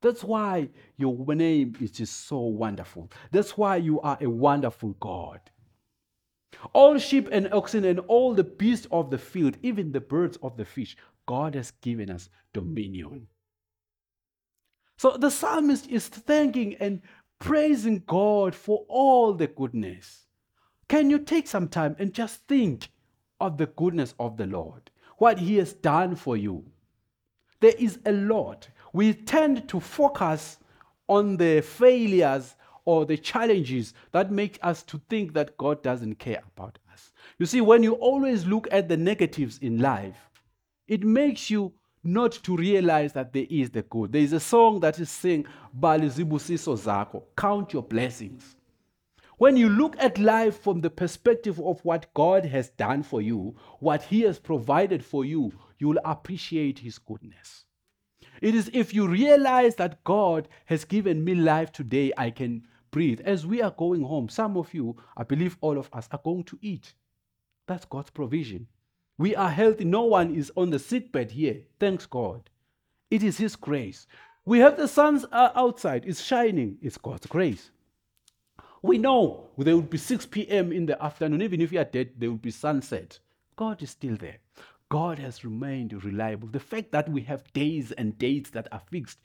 That's 0.00 0.22
why 0.22 0.68
your 0.96 1.16
name 1.34 1.76
is 1.80 1.90
just 1.90 2.26
so 2.26 2.38
wonderful. 2.38 3.10
That's 3.32 3.56
why 3.56 3.76
you 3.76 4.00
are 4.02 4.18
a 4.20 4.28
wonderful 4.28 4.94
God. 5.00 5.40
All 6.72 6.98
sheep 6.98 7.28
and 7.32 7.52
oxen 7.52 7.84
and 7.84 8.00
all 8.00 8.34
the 8.34 8.44
beasts 8.44 8.86
of 8.90 9.10
the 9.10 9.18
field, 9.18 9.56
even 9.62 9.92
the 9.92 10.00
birds 10.00 10.38
of 10.42 10.56
the 10.56 10.64
fish, 10.64 10.96
God 11.26 11.54
has 11.54 11.70
given 11.80 12.10
us 12.10 12.28
dominion. 12.52 13.26
So 14.96 15.16
the 15.16 15.30
psalmist 15.30 15.88
is 15.88 16.08
thanking 16.08 16.74
and 16.76 17.02
praising 17.38 18.02
God 18.06 18.54
for 18.54 18.84
all 18.88 19.34
the 19.34 19.46
goodness. 19.46 20.26
Can 20.88 21.10
you 21.10 21.18
take 21.18 21.46
some 21.46 21.68
time 21.68 21.96
and 21.98 22.12
just 22.12 22.46
think 22.46 22.88
of 23.40 23.58
the 23.58 23.66
goodness 23.66 24.14
of 24.18 24.36
the 24.36 24.46
Lord, 24.46 24.90
what 25.18 25.38
He 25.38 25.56
has 25.56 25.72
done 25.72 26.16
for 26.16 26.36
you? 26.36 26.64
There 27.60 27.74
is 27.78 27.98
a 28.06 28.12
lot. 28.12 28.68
We 28.92 29.14
tend 29.14 29.68
to 29.68 29.80
focus 29.80 30.58
on 31.08 31.36
the 31.36 31.60
failures 31.60 32.56
or 32.84 33.06
the 33.06 33.16
challenges 33.16 33.94
that 34.12 34.30
make 34.30 34.58
us 34.62 34.82
to 34.84 35.00
think 35.08 35.32
that 35.34 35.56
God 35.56 35.82
doesn't 35.82 36.16
care 36.16 36.42
about 36.54 36.78
us. 36.92 37.12
You 37.38 37.46
see, 37.46 37.60
when 37.60 37.82
you 37.82 37.94
always 37.94 38.46
look 38.46 38.68
at 38.70 38.88
the 38.88 38.96
negatives 38.96 39.58
in 39.58 39.78
life, 39.78 40.16
it 40.86 41.02
makes 41.02 41.50
you 41.50 41.72
not 42.04 42.32
to 42.44 42.56
realize 42.56 43.12
that 43.14 43.32
there 43.32 43.46
is 43.48 43.70
the 43.70 43.82
good. 43.82 44.12
There 44.12 44.22
is 44.22 44.32
a 44.32 44.40
song 44.40 44.80
that 44.80 44.98
is 44.98 45.10
saying, 45.10 45.46
Balizibusiso 45.78 46.76
zako, 46.76 47.24
count 47.36 47.72
your 47.72 47.82
blessings. 47.82 48.56
When 49.38 49.56
you 49.56 49.68
look 49.68 49.96
at 49.98 50.18
life 50.18 50.60
from 50.60 50.80
the 50.80 50.90
perspective 50.90 51.58
of 51.60 51.84
what 51.84 52.12
God 52.14 52.46
has 52.46 52.70
done 52.70 53.02
for 53.02 53.20
you, 53.20 53.56
what 53.80 54.02
He 54.02 54.20
has 54.22 54.38
provided 54.38 55.04
for 55.04 55.24
you, 55.24 55.52
you 55.78 55.88
will 55.88 56.00
appreciate 56.04 56.78
His 56.78 56.98
goodness. 56.98 57.64
It 58.40 58.54
is 58.54 58.70
if 58.72 58.94
you 58.94 59.08
realize 59.08 59.74
that 59.76 60.04
God 60.04 60.48
has 60.66 60.84
given 60.84 61.24
me 61.24 61.34
life 61.34 61.72
today, 61.72 62.12
I 62.16 62.30
can 62.30 62.66
breathe. 62.90 63.20
As 63.22 63.44
we 63.46 63.60
are 63.60 63.72
going 63.72 64.02
home, 64.02 64.28
some 64.28 64.56
of 64.56 64.72
you, 64.72 64.96
I 65.16 65.24
believe 65.24 65.56
all 65.60 65.78
of 65.78 65.88
us, 65.92 66.08
are 66.12 66.20
going 66.22 66.44
to 66.44 66.58
eat. 66.60 66.94
That's 67.66 67.84
God's 67.84 68.10
provision. 68.10 68.68
We 69.18 69.34
are 69.36 69.50
healthy. 69.50 69.84
No 69.84 70.04
one 70.04 70.34
is 70.34 70.52
on 70.56 70.70
the 70.70 70.78
sick 70.78 71.12
bed 71.12 71.30
here. 71.32 71.62
Thanks 71.78 72.06
God. 72.06 72.50
It 73.10 73.22
is 73.22 73.38
His 73.38 73.56
grace. 73.56 74.06
We 74.44 74.58
have 74.58 74.76
the 74.76 74.88
sun 74.88 75.24
outside. 75.32 76.04
It's 76.06 76.22
shining. 76.22 76.78
It's 76.82 76.98
God's 76.98 77.26
grace. 77.26 77.70
We 78.82 78.98
know 78.98 79.48
there 79.56 79.74
will 79.74 79.82
be 79.82 79.96
6 79.96 80.26
p.m. 80.26 80.72
in 80.72 80.86
the 80.86 81.02
afternoon. 81.02 81.40
Even 81.40 81.60
if 81.60 81.72
you 81.72 81.80
are 81.80 81.84
dead, 81.84 82.10
there 82.18 82.28
will 82.30 82.36
be 82.36 82.50
sunset. 82.50 83.18
God 83.56 83.82
is 83.82 83.90
still 83.90 84.16
there. 84.16 84.38
God 84.90 85.18
has 85.18 85.44
remained 85.44 86.04
reliable. 86.04 86.48
The 86.48 86.60
fact 86.60 86.92
that 86.92 87.08
we 87.08 87.22
have 87.22 87.50
days 87.54 87.92
and 87.92 88.18
dates 88.18 88.50
that 88.50 88.68
are 88.72 88.82
fixed 88.90 89.18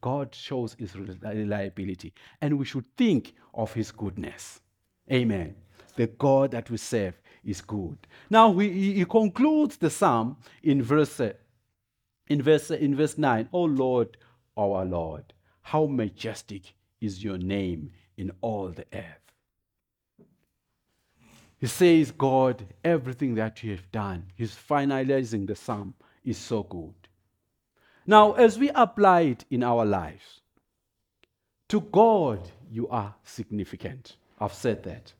God 0.00 0.34
shows 0.34 0.74
his 0.78 0.96
reliability. 0.96 2.12
And 2.40 2.58
we 2.58 2.64
should 2.64 2.84
think 2.96 3.34
of 3.54 3.72
his 3.72 3.90
goodness. 3.90 4.60
Amen. 5.10 5.54
The 5.96 6.06
God 6.06 6.52
that 6.52 6.70
we 6.70 6.76
serve 6.76 7.20
is 7.44 7.60
good. 7.60 7.98
Now 8.28 8.50
we, 8.50 8.70
he 8.94 9.04
concludes 9.04 9.76
the 9.76 9.90
psalm 9.90 10.36
in 10.62 10.82
verse, 10.82 11.20
in 12.28 12.42
verse, 12.42 12.70
in 12.70 12.96
verse 12.96 13.18
9. 13.18 13.48
Oh 13.52 13.64
Lord, 13.64 14.16
our 14.56 14.84
Lord, 14.84 15.32
how 15.62 15.86
majestic 15.86 16.74
is 17.00 17.24
your 17.24 17.38
name 17.38 17.92
in 18.16 18.30
all 18.40 18.68
the 18.68 18.86
earth. 18.92 19.20
He 21.58 21.66
says, 21.66 22.10
God, 22.10 22.64
everything 22.82 23.34
that 23.34 23.62
you 23.62 23.72
have 23.72 23.90
done, 23.92 24.26
he's 24.34 24.54
finalizing 24.54 25.46
the 25.46 25.54
psalm, 25.54 25.94
is 26.24 26.38
so 26.38 26.62
good. 26.62 26.94
Now, 28.06 28.32
as 28.32 28.58
we 28.58 28.70
apply 28.70 29.20
it 29.22 29.44
in 29.50 29.62
our 29.62 29.84
lives, 29.84 30.40
to 31.68 31.80
God, 31.80 32.40
you 32.70 32.88
are 32.88 33.14
significant. 33.24 34.16
I've 34.40 34.54
said 34.54 34.82
that. 34.84 35.12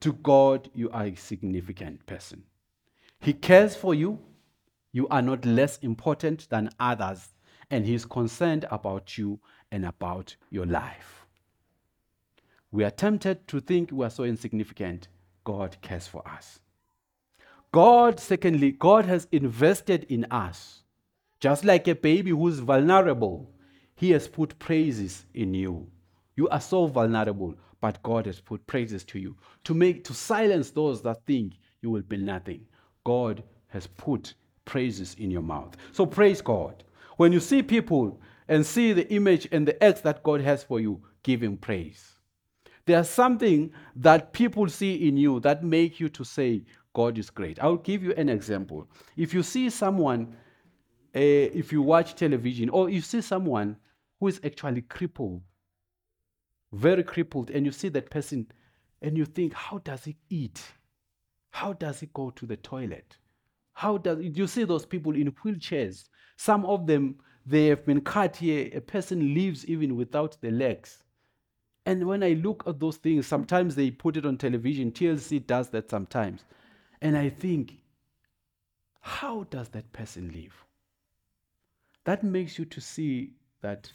To 0.00 0.12
God, 0.12 0.70
you 0.74 0.90
are 0.90 1.04
a 1.06 1.14
significant 1.14 2.06
person. 2.06 2.44
He 3.20 3.32
cares 3.32 3.74
for 3.74 3.94
you. 3.94 4.18
You 4.92 5.08
are 5.08 5.22
not 5.22 5.44
less 5.44 5.78
important 5.78 6.48
than 6.48 6.70
others, 6.78 7.28
and 7.70 7.84
He's 7.84 8.04
concerned 8.04 8.66
about 8.70 9.18
you 9.18 9.40
and 9.70 9.84
about 9.84 10.36
your 10.50 10.66
life. 10.66 11.26
We 12.70 12.84
are 12.84 12.90
tempted 12.90 13.48
to 13.48 13.60
think 13.60 13.90
we 13.90 14.04
are 14.04 14.10
so 14.10 14.24
insignificant. 14.24 15.08
God 15.44 15.76
cares 15.80 16.06
for 16.06 16.26
us. 16.28 16.60
God, 17.72 18.18
secondly, 18.20 18.72
God 18.72 19.04
has 19.04 19.28
invested 19.32 20.04
in 20.08 20.26
us. 20.30 20.82
Just 21.40 21.64
like 21.64 21.88
a 21.88 21.94
baby 21.94 22.30
who's 22.30 22.58
vulnerable, 22.58 23.50
He 23.94 24.10
has 24.10 24.28
put 24.28 24.58
praises 24.58 25.26
in 25.34 25.54
you. 25.54 25.86
You 26.36 26.48
are 26.48 26.60
so 26.60 26.86
vulnerable, 26.86 27.54
but 27.80 28.02
God 28.02 28.26
has 28.26 28.40
put 28.40 28.66
praises 28.66 29.04
to 29.04 29.18
you 29.18 29.36
to 29.64 29.74
make 29.74 30.04
to 30.04 30.14
silence 30.14 30.70
those 30.70 31.02
that 31.02 31.24
think 31.26 31.54
you 31.82 31.90
will 31.90 32.02
be 32.02 32.16
nothing. 32.16 32.66
God 33.04 33.42
has 33.68 33.86
put 33.86 34.34
praises 34.64 35.14
in 35.18 35.30
your 35.30 35.42
mouth. 35.42 35.76
So 35.92 36.06
praise 36.06 36.40
God. 36.40 36.84
When 37.16 37.32
you 37.32 37.40
see 37.40 37.62
people 37.62 38.20
and 38.48 38.64
see 38.64 38.92
the 38.92 39.10
image 39.12 39.48
and 39.52 39.66
the 39.66 39.82
acts 39.82 40.00
that 40.02 40.22
God 40.22 40.40
has 40.40 40.62
for 40.62 40.80
you, 40.80 41.02
give 41.22 41.42
him 41.42 41.56
praise. 41.56 42.12
There's 42.84 43.08
something 43.08 43.72
that 43.96 44.32
people 44.32 44.68
see 44.68 45.08
in 45.08 45.16
you 45.16 45.40
that 45.40 45.64
make 45.64 45.98
you 45.98 46.08
to 46.10 46.24
say 46.24 46.62
God 46.94 47.18
is 47.18 47.30
great. 47.30 47.62
I'll 47.62 47.76
give 47.76 48.02
you 48.02 48.12
an 48.14 48.28
example. 48.28 48.88
If 49.16 49.34
you 49.34 49.42
see 49.42 49.70
someone 49.70 50.36
uh, 51.16 51.18
if 51.18 51.72
you 51.72 51.80
watch 51.80 52.14
television 52.14 52.68
or 52.68 52.90
you 52.90 53.00
see 53.00 53.22
someone 53.22 53.76
who 54.20 54.28
is 54.28 54.38
actually 54.44 54.82
crippled, 54.82 55.40
very 56.72 57.02
crippled, 57.02 57.50
and 57.50 57.64
you 57.64 57.72
see 57.72 57.88
that 57.90 58.10
person 58.10 58.46
and 59.02 59.16
you 59.16 59.24
think, 59.24 59.52
how 59.52 59.78
does 59.78 60.04
he 60.04 60.16
eat? 60.30 60.62
How 61.50 61.72
does 61.72 62.00
he 62.00 62.08
go 62.12 62.30
to 62.30 62.46
the 62.46 62.56
toilet? 62.56 63.16
How 63.72 63.98
does 63.98 64.18
you 64.20 64.46
see 64.46 64.64
those 64.64 64.86
people 64.86 65.14
in 65.14 65.32
wheelchairs? 65.32 66.08
Some 66.36 66.64
of 66.66 66.86
them 66.86 67.16
they 67.44 67.66
have 67.66 67.86
been 67.86 68.00
cut 68.00 68.36
here. 68.36 68.70
A 68.74 68.80
person 68.80 69.34
lives 69.34 69.64
even 69.66 69.96
without 69.96 70.36
the 70.40 70.50
legs. 70.50 71.04
And 71.84 72.06
when 72.06 72.24
I 72.24 72.30
look 72.30 72.64
at 72.66 72.80
those 72.80 72.96
things, 72.96 73.26
sometimes 73.26 73.76
they 73.76 73.92
put 73.92 74.16
it 74.16 74.26
on 74.26 74.36
television. 74.36 74.90
TLC 74.90 75.46
does 75.46 75.68
that 75.70 75.88
sometimes. 75.88 76.44
And 77.00 77.16
I 77.16 77.28
think, 77.28 77.74
how 79.00 79.44
does 79.50 79.68
that 79.68 79.92
person 79.92 80.32
live? 80.34 80.64
That 82.04 82.24
makes 82.24 82.58
you 82.58 82.64
to 82.64 82.80
see 82.80 83.34
that 83.60 83.90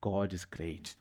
God 0.00 0.32
is 0.32 0.44
great. 0.44 0.96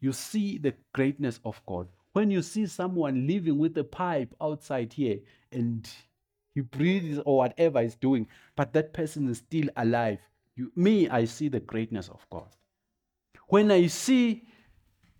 You 0.00 0.12
see 0.12 0.58
the 0.58 0.74
greatness 0.92 1.40
of 1.44 1.60
God. 1.66 1.88
When 2.12 2.30
you 2.30 2.42
see 2.42 2.66
someone 2.66 3.26
living 3.26 3.58
with 3.58 3.76
a 3.78 3.84
pipe 3.84 4.34
outside 4.40 4.92
here 4.92 5.18
and 5.52 5.88
he 6.54 6.62
breathes 6.62 7.20
or 7.26 7.38
whatever 7.38 7.82
he's 7.82 7.94
doing, 7.94 8.26
but 8.56 8.72
that 8.72 8.94
person 8.94 9.28
is 9.28 9.38
still 9.38 9.68
alive, 9.76 10.18
you, 10.54 10.72
me, 10.74 11.08
I 11.08 11.26
see 11.26 11.48
the 11.48 11.60
greatness 11.60 12.08
of 12.08 12.26
God. 12.30 12.48
When 13.48 13.70
I 13.70 13.86
see 13.86 14.44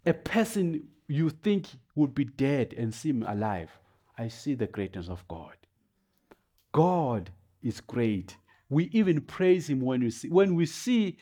a 0.07 0.15
person 0.15 0.89
you 1.09 1.31
think 1.31 1.69
would 1.95 2.15
be 2.15 2.25
dead 2.25 2.75
and 2.77 2.95
seem 2.95 3.23
alive, 3.23 3.71
I 4.19 4.29
see 4.29 4.55
the 4.55 4.67
greatness 4.67 5.09
of 5.09 5.27
God. 5.29 5.55
God 6.73 7.31
is 7.63 7.81
great. 7.81 8.37
We 8.69 8.85
even 8.93 9.21
praise 9.21 9.69
Him 9.69 9.81
when 9.81 10.03
we 10.03 10.11
see 10.11 10.29
when 10.29 10.55
we 10.55 10.67
see 10.67 11.19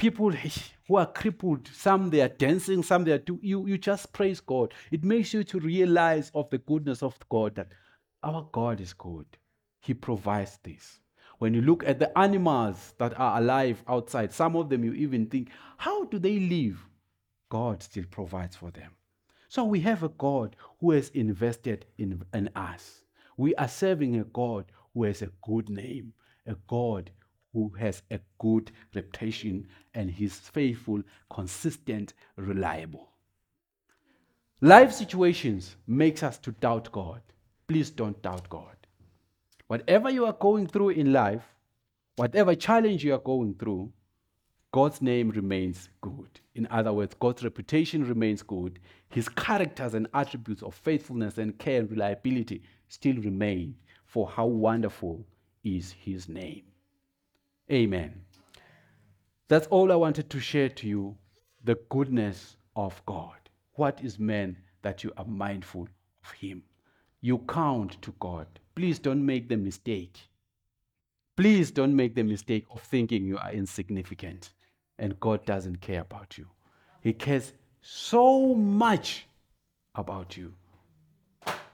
people 0.00 0.32
who 0.88 0.96
are 0.96 1.06
crippled. 1.06 1.68
Some 1.72 2.10
they 2.10 2.22
are 2.22 2.28
dancing, 2.28 2.82
some 2.82 3.04
they 3.04 3.12
are 3.12 3.18
do. 3.18 3.38
You 3.42 3.66
you 3.66 3.78
just 3.78 4.12
praise 4.12 4.40
God. 4.40 4.74
It 4.90 5.04
makes 5.04 5.32
you 5.32 5.44
to 5.44 5.60
realize 5.60 6.32
of 6.34 6.50
the 6.50 6.58
goodness 6.58 7.02
of 7.02 7.16
God 7.28 7.54
that 7.54 7.68
our 8.22 8.48
God 8.50 8.80
is 8.80 8.92
good. 8.94 9.26
He 9.80 9.94
provides 9.94 10.58
this. 10.62 11.00
When 11.38 11.54
you 11.54 11.62
look 11.62 11.84
at 11.84 11.98
the 11.98 12.16
animals 12.18 12.94
that 12.98 13.18
are 13.18 13.38
alive 13.40 13.82
outside, 13.88 14.32
some 14.32 14.56
of 14.56 14.68
them 14.68 14.84
you 14.84 14.92
even 14.92 15.26
think, 15.26 15.48
how 15.78 16.04
do 16.04 16.18
they 16.18 16.38
live? 16.38 16.84
God 17.48 17.82
still 17.82 18.04
provides 18.10 18.56
for 18.56 18.70
them. 18.70 18.90
So 19.48 19.64
we 19.64 19.80
have 19.80 20.02
a 20.02 20.10
God 20.10 20.54
who 20.80 20.90
has 20.90 21.08
invested 21.10 21.86
in, 21.96 22.22
in 22.34 22.50
us. 22.54 23.02
We 23.38 23.54
are 23.54 23.68
serving 23.68 24.16
a 24.20 24.24
God 24.24 24.66
who 24.92 25.04
has 25.04 25.22
a 25.22 25.30
good 25.42 25.70
name, 25.70 26.12
a 26.46 26.56
God 26.68 27.10
who 27.52 27.72
has 27.78 28.02
a 28.10 28.20
good 28.38 28.70
reputation, 28.94 29.66
and 29.94 30.10
he's 30.10 30.34
faithful, 30.38 31.02
consistent, 31.30 32.14
reliable. 32.36 33.10
Life 34.60 34.92
situations 34.92 35.76
makes 35.86 36.22
us 36.22 36.38
to 36.38 36.52
doubt 36.52 36.92
God. 36.92 37.22
Please 37.66 37.90
don't 37.90 38.20
doubt 38.22 38.48
God. 38.48 38.76
Whatever 39.68 40.10
you 40.10 40.26
are 40.26 40.32
going 40.34 40.66
through 40.66 40.90
in 40.90 41.12
life, 41.12 41.44
whatever 42.16 42.54
challenge 42.54 43.04
you 43.04 43.14
are 43.14 43.18
going 43.18 43.54
through, 43.54 43.92
God's 44.72 45.02
name 45.02 45.30
remains 45.30 45.88
good. 46.00 46.40
In 46.54 46.68
other 46.70 46.92
words, 46.92 47.14
God's 47.18 47.42
reputation 47.42 48.06
remains 48.06 48.42
good. 48.42 48.78
His 49.08 49.28
characters 49.28 49.94
and 49.94 50.06
attributes 50.14 50.62
of 50.62 50.74
faithfulness 50.74 51.38
and 51.38 51.58
care 51.58 51.80
and 51.80 51.90
reliability 51.90 52.62
still 52.88 53.16
remain, 53.16 53.74
for 54.04 54.28
how 54.28 54.46
wonderful 54.46 55.24
is 55.64 55.92
His 55.92 56.28
name. 56.28 56.69
Amen. 57.70 58.20
That's 59.48 59.66
all 59.68 59.92
I 59.92 59.96
wanted 59.96 60.30
to 60.30 60.40
share 60.40 60.68
to 60.68 60.86
you 60.86 61.16
the 61.64 61.78
goodness 61.88 62.56
of 62.76 63.00
God. 63.06 63.36
What 63.74 64.02
is 64.02 64.18
man 64.18 64.56
that 64.82 65.04
you 65.04 65.12
are 65.16 65.24
mindful 65.24 65.88
of 66.24 66.30
Him? 66.32 66.62
You 67.20 67.38
count 67.48 68.00
to 68.02 68.14
God. 68.18 68.46
Please 68.74 68.98
don't 68.98 69.24
make 69.24 69.48
the 69.48 69.56
mistake. 69.56 70.18
Please 71.36 71.70
don't 71.70 71.94
make 71.94 72.14
the 72.14 72.22
mistake 72.22 72.66
of 72.70 72.80
thinking 72.82 73.24
you 73.24 73.38
are 73.38 73.52
insignificant 73.52 74.50
and 74.98 75.18
God 75.20 75.44
doesn't 75.46 75.80
care 75.80 76.02
about 76.02 76.36
you. 76.38 76.46
He 77.02 77.12
cares 77.12 77.52
so 77.80 78.54
much 78.54 79.26
about 79.94 80.36
you, 80.36 80.52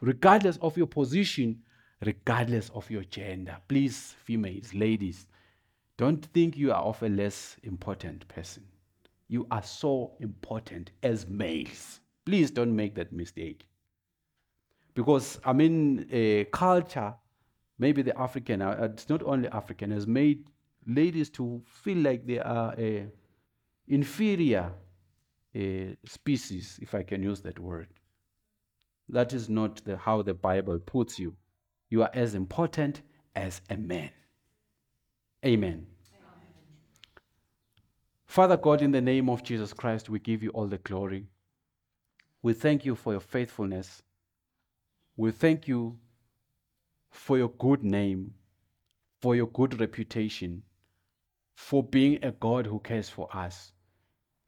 regardless 0.00 0.56
of 0.58 0.76
your 0.76 0.86
position, 0.86 1.62
regardless 2.04 2.70
of 2.74 2.88
your 2.90 3.02
gender. 3.04 3.56
Please, 3.66 4.14
females, 4.24 4.72
ladies, 4.72 5.26
don't 5.96 6.24
think 6.26 6.56
you 6.56 6.72
are 6.72 6.82
of 6.82 7.02
a 7.02 7.08
less 7.08 7.56
important 7.62 8.26
person. 8.28 8.64
You 9.28 9.46
are 9.50 9.62
so 9.62 10.12
important 10.20 10.90
as 11.02 11.26
males. 11.26 12.00
Please 12.24 12.50
don't 12.50 12.74
make 12.74 12.94
that 12.94 13.12
mistake. 13.12 13.66
Because, 14.94 15.38
I 15.44 15.52
mean, 15.52 16.06
a 16.10 16.44
culture, 16.46 17.14
maybe 17.78 18.02
the 18.02 18.18
African, 18.18 18.62
uh, 18.62 18.88
it's 18.92 19.08
not 19.08 19.22
only 19.22 19.48
African, 19.48 19.90
has 19.90 20.06
made 20.06 20.44
ladies 20.86 21.30
to 21.30 21.62
feel 21.66 21.98
like 21.98 22.26
they 22.26 22.38
are 22.38 22.74
a 22.78 23.06
inferior 23.88 24.72
uh, 25.54 25.94
species, 26.04 26.78
if 26.82 26.94
I 26.94 27.02
can 27.02 27.22
use 27.22 27.40
that 27.42 27.58
word. 27.58 27.88
That 29.08 29.32
is 29.32 29.48
not 29.48 29.84
the, 29.84 29.96
how 29.96 30.22
the 30.22 30.34
Bible 30.34 30.78
puts 30.78 31.18
you. 31.18 31.36
You 31.90 32.02
are 32.02 32.10
as 32.12 32.34
important 32.34 33.02
as 33.34 33.60
a 33.70 33.76
man. 33.76 34.10
Amen. 35.46 35.70
Amen. 35.70 35.86
Father 38.26 38.56
God, 38.56 38.82
in 38.82 38.90
the 38.90 39.00
name 39.00 39.30
of 39.30 39.44
Jesus 39.44 39.72
Christ, 39.72 40.10
we 40.10 40.18
give 40.18 40.42
you 40.42 40.50
all 40.50 40.66
the 40.66 40.78
glory. 40.78 41.28
We 42.42 42.52
thank 42.52 42.84
you 42.84 42.96
for 42.96 43.12
your 43.12 43.20
faithfulness. 43.20 44.02
We 45.16 45.30
thank 45.30 45.68
you 45.68 45.98
for 47.10 47.38
your 47.38 47.50
good 47.50 47.84
name, 47.84 48.34
for 49.22 49.36
your 49.36 49.46
good 49.46 49.78
reputation, 49.78 50.64
for 51.54 51.80
being 51.82 52.24
a 52.24 52.32
God 52.32 52.66
who 52.66 52.80
cares 52.80 53.08
for 53.08 53.28
us, 53.34 53.72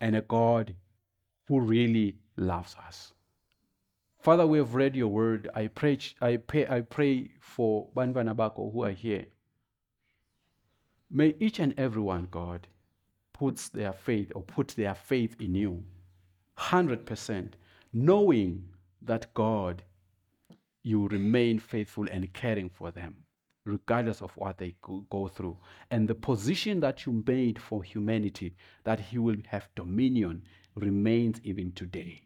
and 0.01 0.17
a 0.17 0.23
God 0.23 0.75
who 1.47 1.61
really 1.61 2.17
loves 2.37 2.75
us. 2.87 3.13
Father, 4.19 4.49
we 4.49 4.59
have 4.59 4.75
read 4.75 4.97
your 4.97 5.09
word. 5.09 5.49
I 5.55 5.69
pray, 5.69 5.99
I 6.21 6.39
pray, 6.39 6.67
I 6.67 6.81
pray 6.81 7.31
for 7.41 7.89
Banvanabako 7.95 8.73
who 8.73 8.83
are 8.83 8.91
here. 8.91 9.27
May 11.11 11.35
each 11.41 11.59
and 11.59 11.75
every 11.79 12.03
one, 12.03 12.29
God, 12.31 12.67
puts 13.33 13.69
their 13.69 13.93
faith 13.93 14.33
or 14.35 14.43
put 14.43 14.69
their 14.69 14.95
faith 14.95 15.37
in 15.41 15.55
you 15.55 15.85
100%, 16.59 17.53
knowing 17.93 18.65
that 19.03 19.33
God 19.35 19.83
you 20.83 21.09
remain 21.09 21.59
faithful 21.59 22.07
and 22.11 22.33
caring 22.33 22.69
for 22.69 22.91
them, 22.91 23.17
regardless 23.65 24.23
of 24.23 24.31
what 24.37 24.59
they 24.59 24.75
go 24.83 25.29
through. 25.29 25.57
And 25.91 26.09
the 26.09 26.15
position 26.15 26.81
that 26.81 27.05
you 27.07 27.23
made 27.27 27.61
for 27.61 27.83
humanity, 27.83 28.55
that 28.85 29.01
He 29.01 29.19
will 29.19 29.37
have 29.47 29.69
dominion, 29.77 30.43
remains 30.75 31.41
even 31.43 31.73
today. 31.73 32.23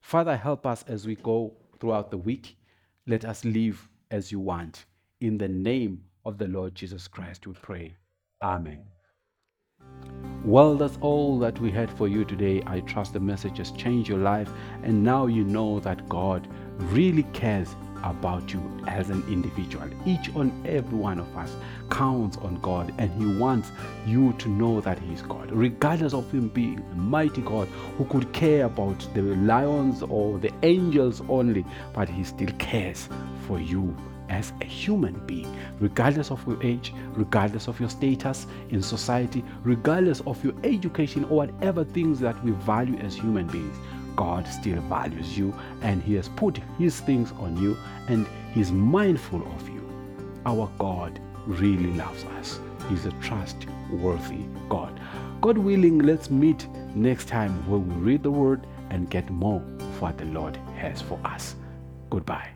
Father, 0.00 0.36
help 0.36 0.66
us 0.66 0.84
as 0.86 1.06
we 1.06 1.16
go 1.16 1.54
throughout 1.80 2.10
the 2.10 2.18
week. 2.18 2.56
Let 3.06 3.24
us 3.24 3.44
live 3.44 3.88
as 4.10 4.32
you 4.32 4.40
want. 4.40 4.86
In 5.20 5.38
the 5.38 5.48
name 5.48 6.02
of 6.26 6.38
the 6.38 6.48
Lord 6.48 6.74
Jesus 6.74 7.06
Christ, 7.06 7.46
we 7.46 7.54
pray. 7.54 7.96
Amen. 8.42 8.80
Well, 10.44 10.74
that's 10.74 10.98
all 11.00 11.38
that 11.38 11.60
we 11.60 11.70
had 11.70 11.88
for 11.88 12.08
you 12.08 12.24
today. 12.24 12.62
I 12.66 12.80
trust 12.80 13.12
the 13.12 13.20
message 13.20 13.58
has 13.58 13.70
changed 13.70 14.08
your 14.08 14.18
life, 14.18 14.50
and 14.82 15.04
now 15.04 15.26
you 15.26 15.44
know 15.44 15.78
that 15.80 16.08
God 16.08 16.48
really 16.92 17.22
cares 17.32 17.76
about 18.02 18.52
you 18.52 18.60
as 18.88 19.10
an 19.10 19.22
individual. 19.28 19.88
Each 20.04 20.28
and 20.34 20.66
every 20.66 20.98
one 20.98 21.20
of 21.20 21.36
us 21.36 21.54
counts 21.90 22.36
on 22.38 22.60
God 22.60 22.92
and 22.98 23.10
He 23.10 23.38
wants 23.38 23.70
you 24.04 24.32
to 24.34 24.48
know 24.48 24.80
that 24.80 24.98
He 24.98 25.12
is 25.14 25.22
God, 25.22 25.52
regardless 25.52 26.12
of 26.12 26.30
Him 26.32 26.48
being 26.48 26.84
a 26.92 26.94
mighty 26.96 27.42
God 27.42 27.68
who 27.98 28.04
could 28.04 28.32
care 28.32 28.64
about 28.64 28.98
the 29.14 29.22
lions 29.22 30.02
or 30.02 30.38
the 30.38 30.52
angels 30.64 31.22
only, 31.28 31.64
but 31.94 32.08
He 32.08 32.24
still 32.24 32.50
cares 32.58 33.08
for 33.46 33.60
you 33.60 33.96
as 34.28 34.52
a 34.60 34.64
human 34.64 35.14
being, 35.26 35.54
regardless 35.80 36.30
of 36.30 36.46
your 36.46 36.62
age, 36.62 36.92
regardless 37.14 37.68
of 37.68 37.78
your 37.80 37.88
status 37.88 38.46
in 38.70 38.82
society, 38.82 39.44
regardless 39.62 40.20
of 40.20 40.42
your 40.44 40.54
education 40.64 41.24
or 41.24 41.36
whatever 41.36 41.84
things 41.84 42.20
that 42.20 42.42
we 42.44 42.52
value 42.52 42.96
as 42.98 43.14
human 43.14 43.46
beings. 43.46 43.76
God 44.16 44.46
still 44.48 44.80
values 44.82 45.36
you 45.36 45.54
and 45.82 46.02
He 46.02 46.14
has 46.14 46.28
put 46.30 46.58
His 46.78 47.00
things 47.00 47.32
on 47.32 47.56
you 47.60 47.76
and 48.08 48.26
He's 48.54 48.72
mindful 48.72 49.42
of 49.54 49.68
you. 49.68 49.86
Our 50.46 50.70
God 50.78 51.20
really 51.46 51.92
loves 51.92 52.24
us. 52.38 52.60
He's 52.88 53.04
a 53.04 53.12
trustworthy 53.22 54.44
God. 54.68 54.98
God 55.40 55.58
willing, 55.58 55.98
let's 55.98 56.30
meet 56.30 56.66
next 56.94 57.28
time 57.28 57.68
when 57.68 57.86
we 57.88 58.12
read 58.12 58.22
the 58.22 58.30
Word 58.30 58.66
and 58.90 59.10
get 59.10 59.28
more 59.30 59.60
of 59.60 60.00
what 60.00 60.18
the 60.18 60.24
Lord 60.26 60.56
has 60.76 61.02
for 61.02 61.20
us. 61.24 61.56
Goodbye. 62.10 62.55